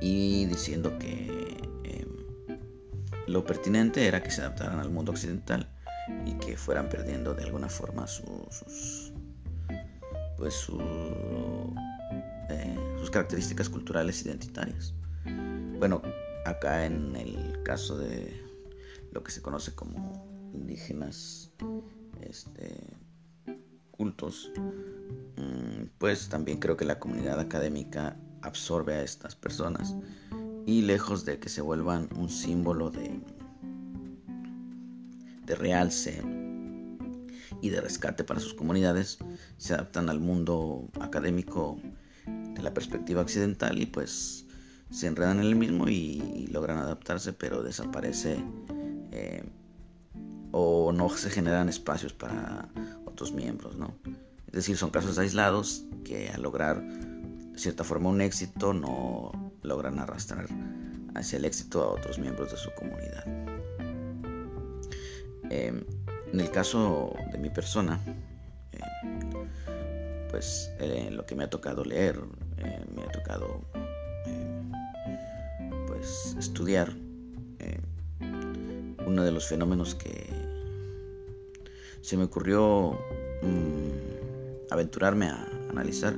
y 0.00 0.46
diciendo 0.46 0.98
que 0.98 1.46
lo 3.26 3.44
pertinente 3.44 4.06
era 4.06 4.22
que 4.22 4.30
se 4.30 4.40
adaptaran 4.40 4.78
al 4.78 4.90
mundo 4.90 5.12
occidental 5.12 5.68
y 6.24 6.34
que 6.34 6.56
fueran 6.56 6.88
perdiendo 6.88 7.34
de 7.34 7.44
alguna 7.44 7.68
forma 7.68 8.06
sus, 8.06 9.12
pues 10.36 10.68
eh, 12.48 12.76
sus 12.98 13.10
características 13.10 13.68
culturales 13.68 14.24
identitarias. 14.24 14.94
Bueno, 15.78 16.00
acá 16.46 16.86
en 16.86 17.14
el 17.16 17.62
caso 17.62 17.98
de 17.98 18.42
lo 19.12 19.22
que 19.22 19.30
se 19.30 19.42
conoce 19.42 19.74
como 19.74 20.50
indígenas 20.54 21.50
este, 22.22 22.78
cultos, 23.90 24.50
mm, 25.36 25.88
pues 25.98 26.30
también 26.30 26.60
creo 26.60 26.78
que 26.78 26.86
la 26.86 26.98
comunidad 26.98 27.38
académica 27.40 28.16
absorbe 28.40 28.94
a 28.94 29.02
estas 29.02 29.36
personas. 29.36 29.94
Y 30.64 30.82
lejos 30.82 31.24
de 31.26 31.38
que 31.38 31.50
se 31.50 31.60
vuelvan 31.60 32.08
un 32.16 32.30
símbolo 32.30 32.90
de, 32.90 33.20
de 35.44 35.54
realce 35.54 36.22
y 37.60 37.68
de 37.68 37.80
rescate 37.82 38.24
para 38.24 38.40
sus 38.40 38.54
comunidades, 38.54 39.18
se 39.58 39.74
adaptan 39.74 40.08
al 40.08 40.20
mundo 40.20 40.88
académico 41.00 41.78
de 42.26 42.62
la 42.62 42.72
perspectiva 42.72 43.20
occidental 43.20 43.78
y 43.78 43.86
pues 43.86 44.45
se 44.90 45.06
enredan 45.06 45.38
en 45.38 45.46
el 45.46 45.56
mismo 45.56 45.88
y, 45.88 46.46
logran 46.50 46.78
adaptarse, 46.78 47.32
pero 47.32 47.62
desaparece 47.62 48.38
eh, 49.12 49.44
o 50.52 50.92
no 50.92 51.08
se 51.10 51.28
generan 51.30 51.68
espacios 51.68 52.12
para 52.12 52.68
otros 53.04 53.32
miembros, 53.32 53.76
¿no? 53.76 53.94
Es 54.46 54.52
decir, 54.52 54.76
son 54.76 54.90
casos 54.90 55.18
aislados 55.18 55.84
que 56.04 56.30
al 56.30 56.42
lograr 56.42 56.82
de 56.82 57.58
cierta 57.58 57.84
forma 57.84 58.08
un 58.08 58.20
éxito 58.20 58.72
no 58.72 59.32
logran 59.62 59.98
arrastrar 59.98 60.46
hacia 61.14 61.38
el 61.38 61.44
éxito 61.44 61.82
a 61.82 61.88
otros 61.88 62.18
miembros 62.18 62.52
de 62.52 62.56
su 62.56 62.70
comunidad. 62.72 63.24
Em, 65.50 65.84
en 66.32 66.40
el 66.40 66.50
caso 66.50 67.14
de 67.32 67.38
mi 67.38 67.50
persona, 67.50 68.00
em, 68.72 69.30
pues 70.30 70.70
eh, 70.78 71.08
lo 71.10 71.24
que 71.24 71.34
me 71.34 71.44
ha 71.44 71.50
tocado 71.50 71.84
leer, 71.84 72.20
eh, 72.58 72.84
me 72.94 73.02
ha 73.02 73.08
tocado 73.08 73.60
pues 76.06 76.36
estudiar 76.38 76.92
uno 79.06 79.24
de 79.24 79.32
los 79.32 79.48
fenómenos 79.48 79.96
que 79.96 80.28
se 82.00 82.16
me 82.16 82.24
ocurrió 82.24 82.96
mm, 83.42 84.70
aventurarme 84.70 85.26
a 85.26 85.48
analizar 85.68 86.14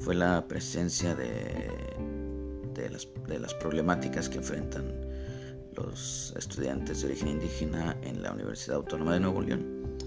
fue 0.00 0.16
la 0.16 0.48
presencia 0.48 1.14
de 1.14 1.70
de 2.74 3.38
las, 3.38 3.54
problemáticas 3.54 4.28
que 4.28 4.38
enfrentan 4.38 4.92
los 5.76 6.34
estudiantes 6.36 7.02
de 7.02 7.08
origen 7.08 7.28
indígena 7.28 7.96
en 8.02 8.22
la 8.22 8.32
Universidad 8.32 8.78
Autónoma 8.78 9.14
de 9.14 9.20
Nuevo 9.20 9.40
León. 9.42 9.98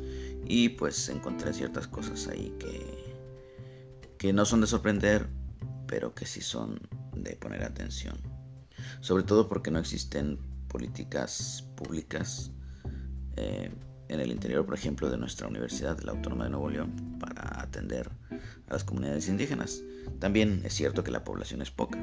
Y 0.45 0.69
pues 0.69 1.08
encontré 1.10 1.54
ciertas 1.54 1.88
cosas 1.88 2.28
ahí 2.28 2.54
que, 2.60 3.15
que 4.17 4.34
no 4.34 4.45
son 4.45 4.62
de 4.62 4.67
sorprender, 4.67 5.28
pero 5.88 6.13
que 6.13 6.25
sí 6.25 6.41
son 6.41 6.80
de 7.15 7.36
poner 7.38 7.63
atención. 7.63 8.24
Sobre 9.05 9.21
todo 9.21 9.47
porque 9.47 9.69
no 9.69 9.77
existen 9.77 10.39
políticas 10.67 11.63
públicas 11.75 12.49
eh, 13.35 13.69
en 14.07 14.19
el 14.19 14.31
interior, 14.31 14.65
por 14.65 14.73
ejemplo, 14.73 15.11
de 15.11 15.17
nuestra 15.19 15.47
Universidad, 15.47 15.99
la 15.99 16.13
Autónoma 16.13 16.45
de 16.45 16.49
Nuevo 16.49 16.71
León, 16.71 17.19
para 17.19 17.61
atender 17.61 18.09
a 18.67 18.73
las 18.73 18.83
comunidades 18.83 19.29
indígenas. 19.29 19.83
También 20.17 20.63
es 20.65 20.73
cierto 20.73 21.03
que 21.03 21.11
la 21.11 21.23
población 21.23 21.61
es 21.61 21.69
poca, 21.69 21.99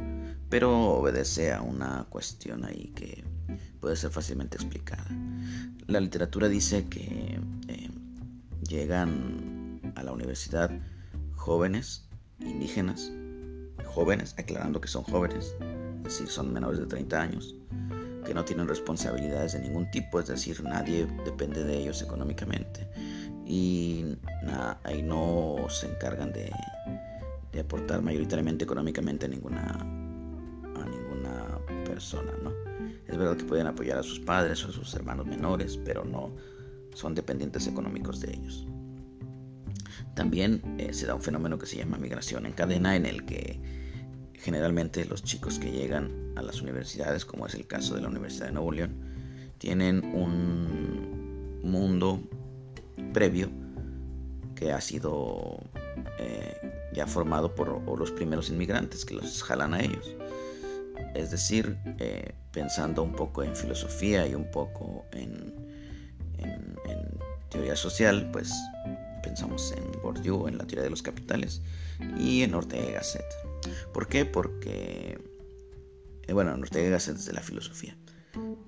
pero 0.48 0.90
obedece 0.90 1.52
a 1.52 1.60
una 1.60 2.06
cuestión 2.08 2.64
ahí 2.64 2.92
que 2.94 3.24
puede 3.80 3.96
ser 3.96 4.12
fácilmente 4.12 4.56
explicada. 4.56 5.04
La 5.88 5.98
literatura 5.98 6.48
dice 6.48 6.86
que 6.88 7.40
eh, 7.66 7.90
llegan 8.68 9.80
a 9.96 10.04
la 10.04 10.12
universidad 10.12 10.70
jóvenes 11.34 12.08
indígenas, 12.38 13.10
jóvenes, 13.86 14.36
aclarando 14.38 14.80
que 14.80 14.86
son 14.86 15.02
jóvenes, 15.02 15.56
es 16.04 16.04
decir, 16.04 16.28
son 16.28 16.52
menores 16.52 16.80
de 16.80 16.86
30 16.86 17.20
años, 17.20 17.54
que 18.24 18.34
no 18.34 18.44
tienen 18.44 18.68
responsabilidades 18.68 19.52
de 19.54 19.60
ningún 19.60 19.90
tipo, 19.90 20.20
es 20.20 20.28
decir, 20.28 20.62
nadie 20.62 21.06
depende 21.24 21.64
de 21.64 21.78
ellos 21.78 22.02
económicamente 22.02 22.88
y, 23.46 24.16
ahí 24.84 25.02
no 25.02 25.56
se 25.68 25.86
encargan 25.86 26.32
de, 26.32 26.50
aportar 27.60 28.00
mayoritariamente 28.00 28.64
económicamente 28.64 29.26
a 29.26 29.28
ninguna, 29.28 29.72
a 29.72 30.84
ninguna 30.88 31.58
persona, 31.84 32.32
¿no? 32.42 32.50
Es 33.06 33.18
verdad 33.18 33.36
que 33.36 33.44
pueden 33.44 33.66
apoyar 33.66 33.98
a 33.98 34.02
sus 34.02 34.20
padres 34.20 34.64
o 34.64 34.68
a 34.68 34.72
sus 34.72 34.94
hermanos 34.94 35.26
menores, 35.26 35.78
pero 35.84 36.02
no 36.04 36.30
son 36.94 37.14
dependientes 37.14 37.66
económicos 37.66 38.20
de 38.20 38.32
ellos. 38.32 38.66
También 40.14 40.62
eh, 40.78 40.94
se 40.94 41.06
da 41.06 41.14
un 41.14 41.22
fenómeno 41.22 41.58
que 41.58 41.66
se 41.66 41.76
llama 41.76 41.98
migración 41.98 42.46
en 42.46 42.52
cadena 42.52 42.96
en 42.96 43.04
el 43.04 43.26
que 43.26 43.60
generalmente 44.42 45.04
los 45.04 45.22
chicos 45.22 45.58
que 45.58 45.70
llegan 45.70 46.32
a 46.36 46.42
las 46.42 46.60
universidades, 46.60 47.24
como 47.24 47.46
es 47.46 47.54
el 47.54 47.66
caso 47.66 47.94
de 47.94 48.02
la 48.02 48.08
Universidad 48.08 48.46
de 48.46 48.52
Nuevo 48.52 48.72
León, 48.72 48.92
tienen 49.58 50.04
un 50.04 51.60
mundo 51.62 52.20
previo 53.12 53.48
que 54.56 54.72
ha 54.72 54.80
sido 54.80 55.60
eh, 56.18 56.56
ya 56.92 57.06
formado 57.06 57.54
por 57.54 57.98
los 57.98 58.10
primeros 58.10 58.50
inmigrantes 58.50 59.04
que 59.04 59.14
los 59.14 59.42
jalan 59.44 59.74
a 59.74 59.80
ellos. 59.80 60.16
Es 61.14 61.30
decir, 61.30 61.78
eh, 61.98 62.34
pensando 62.50 63.02
un 63.02 63.12
poco 63.12 63.42
en 63.42 63.54
filosofía 63.54 64.26
y 64.26 64.34
un 64.34 64.50
poco 64.50 65.06
en, 65.12 65.52
teoría 67.50 67.76
social, 67.76 68.30
pues 68.32 68.50
pensamos 69.22 69.74
en 69.76 70.00
Bourdieu, 70.00 70.48
en 70.48 70.56
la 70.56 70.64
teoría 70.64 70.84
de 70.84 70.90
los 70.90 71.02
capitales, 71.02 71.60
y 72.18 72.42
en 72.42 72.54
Ortega 72.54 72.92
Gasset. 72.92 73.26
¿Por 73.92 74.08
qué? 74.08 74.24
Porque, 74.24 75.18
eh, 76.26 76.32
bueno, 76.32 76.56
Gasset 76.58 77.16
es 77.16 77.26
de 77.26 77.32
la 77.32 77.40
filosofía. 77.40 77.96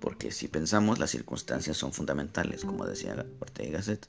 Porque 0.01 0.31
si 0.31 0.49
pensamos, 0.49 0.99
las 0.99 1.11
circunstancias 1.11 1.77
son 1.77 1.93
fundamentales, 1.93 2.65
como 2.65 2.87
decía 2.87 3.27
Ortega 3.41 3.69
y 3.69 3.73
Gasset, 3.73 4.09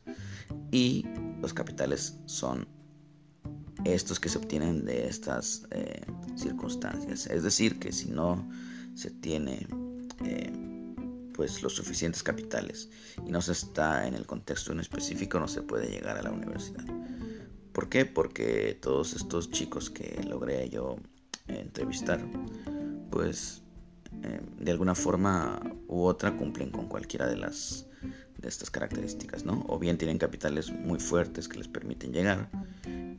y 0.72 1.06
los 1.42 1.54
capitales 1.54 2.18
son 2.26 2.68
estos 3.86 4.20
que 4.20 4.30
se 4.30 4.38
obtienen 4.38 4.84
de 4.84 5.08
estas 5.08 5.68
eh, 5.72 6.02
circunstancias. 6.36 7.28
Es 7.28 7.44
decir, 7.44 7.80
que 7.80 7.92
si 7.92 8.10
no 8.10 8.50
se 8.96 9.12
tiene 9.12 9.68
eh, 10.24 10.52
pues 11.34 11.62
los 11.62 11.76
suficientes 11.76 12.24
capitales 12.24 12.90
y 13.26 13.32
no 13.32 13.42
se 13.42 13.52
está 13.52 14.08
en 14.08 14.16
el 14.16 14.26
contexto 14.26 14.72
en 14.72 14.80
específico, 14.80 15.40
no 15.40 15.48
se 15.48 15.62
puede 15.62 15.88
llegar 15.88 16.18
a 16.18 16.24
la 16.24 16.32
universidad. 16.32 16.86
¿Por 17.76 17.90
qué? 17.90 18.06
Porque 18.06 18.80
todos 18.82 19.14
estos 19.16 19.52
chicos 19.52 19.90
que 19.90 20.24
logré 20.24 20.70
yo 20.70 20.96
entrevistar, 21.50 22.22
pues 23.12 23.64
eh, 24.24 24.40
de 24.62 24.72
alguna 24.72 24.96
forma 24.96 25.62
u 25.90 26.06
otra 26.06 26.38
cumplen 26.38 26.70
con 26.72 26.88
cualquiera 26.88 27.28
de 27.28 27.36
las 27.36 27.86
de 28.38 28.48
estas 28.48 28.70
características, 28.72 29.44
¿no? 29.44 29.66
O 29.68 29.78
bien 29.78 29.98
tienen 29.98 30.18
capitales 30.18 30.72
muy 30.72 31.00
fuertes 31.00 31.50
que 31.50 31.58
les 31.58 31.68
permiten 31.68 32.14
llegar. 32.14 32.50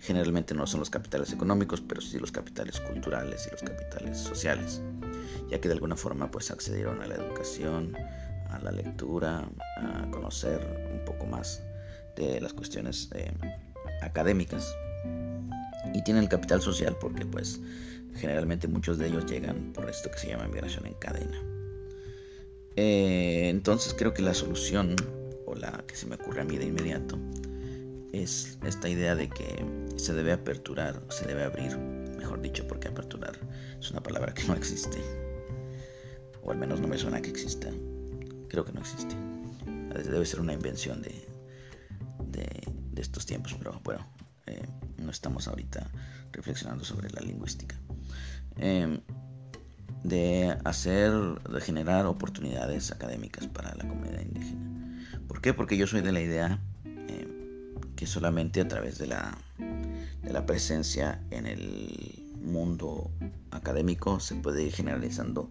Generalmente 0.01 0.55
no 0.55 0.67
son 0.67 0.81
los 0.81 0.89
capitales 0.89 1.35
económicos, 1.35 1.83
pero 1.83 2.01
sí 2.01 2.19
los 2.19 2.33
capitales 2.33 2.81
culturales 2.81 3.47
y 3.47 3.51
los 3.51 3.63
capitales 3.63 4.17
sociales, 4.17 4.81
ya 5.51 5.61
que 5.61 5.69
de 5.69 5.75
alguna 5.75 5.97
forma 5.97 6.31
pues 6.31 6.51
accedieron 6.51 7.03
a 7.03 7.07
la 7.07 7.17
educación, 7.17 7.95
a 8.49 8.59
la 8.61 8.71
lectura, 8.71 9.47
a 9.83 10.11
conocer 10.11 10.61
un 10.95 11.05
poco 11.05 11.27
más 11.27 11.63
de 12.17 12.41
las 12.41 12.55
cuestiones 12.55 13.11
eh, 13.13 13.31
académicas 14.03 14.75
y 15.95 16.03
tienen 16.03 16.27
capital 16.27 16.61
social 16.61 16.97
porque 17.01 17.25
pues 17.25 17.61
generalmente 18.17 18.69
muchos 18.69 18.99
de 18.99 19.09
ellos 19.09 19.27
llegan 19.27 19.73
por 19.73 19.89
esto 19.89 20.11
que 20.11 20.19
se 20.19 20.29
llama 20.29 20.49
migración 20.49 20.87
en 20.87 20.95
cadena. 20.95 21.39
Eh, 22.77 23.49
entonces 23.49 23.95
creo 23.95 24.13
que 24.13 24.23
la 24.23 24.35
solución, 24.35 24.97
o 25.47 25.55
la 25.55 25.85
que 25.87 25.97
se 25.97 26.07
me 26.07 26.17
ocurre 26.17 26.43
a 26.43 26.45
mí 26.45 26.59
de 26.59 26.67
inmediato, 26.67 27.19
es 28.13 28.59
esta 28.65 28.89
idea 28.89 29.15
de 29.15 29.29
que 29.29 29.65
se 29.97 30.13
debe 30.13 30.33
aperturar, 30.33 31.03
se 31.09 31.27
debe 31.27 31.45
abrir, 31.45 31.77
mejor 31.79 32.41
dicho, 32.41 32.67
porque 32.69 32.89
aperturar 32.89 33.39
es 33.79 33.91
una 33.91 34.03
palabra 34.03 34.33
que 34.35 34.45
no 34.45 34.55
existe, 34.55 34.99
o 36.43 36.51
al 36.51 36.59
menos 36.59 36.81
no 36.81 36.89
me 36.89 36.99
suena 36.99 37.21
que 37.21 37.31
exista, 37.31 37.71
creo 38.49 38.65
que 38.65 38.73
no 38.73 38.81
existe, 38.81 39.15
debe 40.05 40.25
ser 40.27 40.41
una 40.41 40.53
invención 40.53 41.03
de, 41.03 41.26
estos 43.07 43.27
tiempos, 43.27 43.55
pero 43.59 43.81
bueno, 43.83 44.07
eh, 44.47 44.67
no 44.99 45.11
estamos 45.11 45.49
ahorita 45.49 45.89
reflexionando 46.33 46.85
sobre 46.85 47.11
la 47.11 47.21
lingüística. 47.21 47.77
Em, 48.57 49.01
de 50.03 50.57
hacer, 50.65 51.13
de 51.13 51.61
generar 51.61 52.07
oportunidades 52.07 52.93
académicas 52.93 53.47
para 53.49 53.75
la 53.75 53.89
comunidad 53.89 54.21
indígena. 54.21 55.03
¿Por 55.27 55.41
qué? 55.41 55.53
Porque 55.53 55.77
yo 55.77 55.87
soy 55.87 56.01
de 56.01 56.13
la 56.13 56.21
idea 56.21 56.61
eh, 56.85 57.27
que 57.97 58.07
solamente 58.07 58.61
a 58.61 58.69
través 58.69 58.99
de 58.99 59.09
la, 59.09 59.37
de 60.23 60.33
la 60.33 60.47
presencia 60.47 61.21
en 61.31 61.47
el 61.47 62.23
mundo 62.41 63.11
académico 63.51 64.21
se 64.21 64.37
puede 64.37 64.63
ir 64.63 64.73
generalizando 64.73 65.51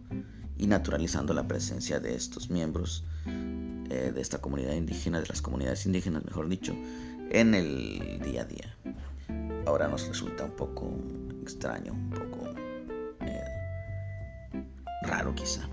y 0.57 0.67
naturalizando 0.67 1.33
la 1.33 1.47
presencia 1.47 1.99
de 1.99 2.15
estos 2.15 2.49
miembros 2.49 3.03
eh, 3.25 4.11
de 4.15 4.21
esta 4.21 4.39
comunidad 4.39 4.73
indígena, 4.73 5.19
de 5.19 5.27
las 5.27 5.41
comunidades 5.41 5.85
indígenas, 5.85 6.23
mejor 6.23 6.47
dicho, 6.47 6.73
en 7.31 7.53
el 7.53 8.19
día 8.23 8.41
a 8.41 8.45
día. 8.45 8.77
Ahora 9.65 9.87
nos 9.87 10.07
resulta 10.07 10.45
un 10.45 10.51
poco 10.51 10.93
extraño, 11.41 11.93
un 11.93 12.09
poco 12.09 12.35
raro 15.05 15.33
quizá. 15.35 15.67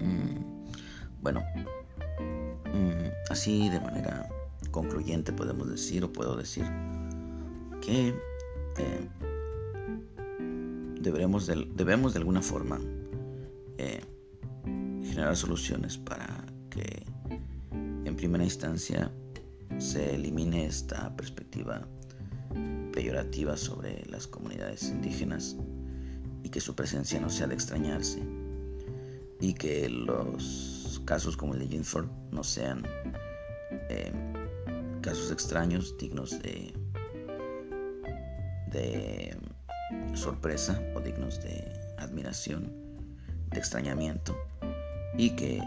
Mm, 0.00 0.68
bueno, 1.20 1.42
mm, 2.72 3.30
así 3.30 3.68
de 3.68 3.80
manera 3.80 4.28
concluyente 4.70 5.32
podemos 5.32 5.70
decir 5.70 6.02
o 6.04 6.12
puedo 6.12 6.36
decir 6.36 6.64
que 7.80 8.14
eh, 8.78 9.08
debemos, 11.00 11.46
de, 11.46 11.68
debemos 11.74 12.14
de 12.14 12.20
alguna 12.20 12.42
forma 12.42 12.80
eh, 13.78 14.00
generar 15.04 15.36
soluciones 15.36 15.98
para 15.98 16.44
que 16.70 17.04
en 18.04 18.16
primera 18.16 18.44
instancia 18.44 19.10
se 19.78 20.14
elimine 20.14 20.66
esta 20.66 21.14
perspectiva 21.16 21.86
peyorativa 22.92 23.56
sobre 23.56 24.04
las 24.06 24.26
comunidades 24.26 24.84
indígenas 24.84 25.56
y 26.42 26.48
que 26.48 26.60
su 26.60 26.74
presencia 26.74 27.20
no 27.20 27.30
sea 27.30 27.46
de 27.46 27.54
extrañarse 27.54 28.22
y 29.40 29.54
que 29.54 29.88
los 29.88 31.02
casos 31.04 31.36
como 31.36 31.54
el 31.54 31.60
de 31.60 31.68
Ginsford 31.68 32.08
no 32.30 32.44
sean 32.44 32.84
eh, 33.88 34.12
casos 35.00 35.32
extraños 35.32 35.96
dignos 35.98 36.40
de, 36.42 36.72
de 38.70 39.36
sorpresa 40.14 40.80
o 40.94 41.00
dignos 41.00 41.42
de 41.42 41.72
admiración, 41.98 42.72
de 43.50 43.58
extrañamiento 43.58 44.36
y 45.16 45.30
que 45.30 45.60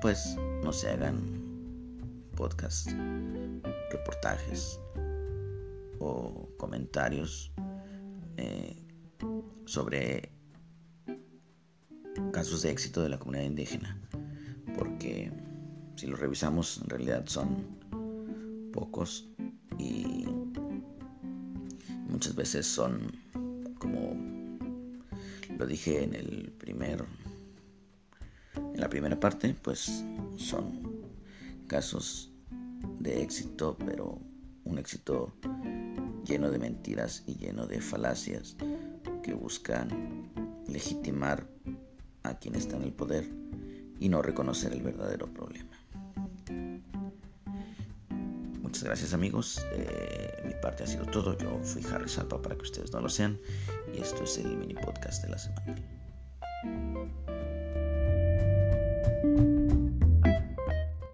pues 0.00 0.36
no 0.62 0.72
se 0.72 0.90
hagan 0.90 1.20
podcasts, 2.36 2.94
reportajes 3.90 4.80
o 5.98 6.48
comentarios 6.56 7.52
eh, 8.36 8.76
sobre 9.66 10.32
casos 12.32 12.62
de 12.62 12.70
éxito 12.70 13.02
de 13.02 13.08
la 13.08 13.18
comunidad 13.18 13.44
indígena, 13.44 14.00
porque 14.76 15.30
si 15.96 16.06
lo 16.06 16.16
revisamos 16.16 16.80
en 16.82 16.88
realidad 16.88 17.24
son 17.26 17.66
pocos 18.72 19.28
y 19.78 20.26
muchas 22.08 22.34
veces 22.34 22.66
son 22.66 23.12
como 23.78 24.16
lo 25.58 25.66
dije 25.66 26.02
en 26.02 26.14
el 26.14 26.52
primer 26.58 27.04
en 28.54 28.80
la 28.80 28.88
primera 28.88 29.18
parte 29.20 29.54
pues 29.62 30.04
son 30.36 31.02
casos 31.66 32.29
de 32.98 33.22
éxito 33.22 33.76
pero 33.84 34.18
un 34.64 34.78
éxito 34.78 35.32
lleno 36.24 36.50
de 36.50 36.58
mentiras 36.58 37.24
y 37.26 37.34
lleno 37.36 37.66
de 37.66 37.80
falacias 37.80 38.56
que 39.22 39.34
buscan 39.34 40.30
legitimar 40.68 41.46
a 42.22 42.34
quien 42.38 42.54
está 42.54 42.76
en 42.76 42.84
el 42.84 42.92
poder 42.92 43.28
y 43.98 44.08
no 44.08 44.22
reconocer 44.22 44.72
el 44.72 44.82
verdadero 44.82 45.26
problema. 45.32 45.70
Muchas 48.62 48.84
gracias 48.84 49.14
amigos, 49.14 49.66
eh, 49.72 50.42
mi 50.46 50.54
parte 50.62 50.84
ha 50.84 50.86
sido 50.86 51.04
todo, 51.06 51.36
yo 51.36 51.58
fui 51.64 51.82
Harry 51.92 52.08
Salpa 52.08 52.40
para 52.40 52.54
que 52.54 52.62
ustedes 52.62 52.92
no 52.92 53.00
lo 53.00 53.08
sean 53.08 53.38
y 53.92 54.00
esto 54.00 54.22
es 54.24 54.38
el 54.38 54.56
mini 54.56 54.74
podcast 54.74 55.24
de 55.24 55.30
la 55.30 55.38
semana. 55.38 55.89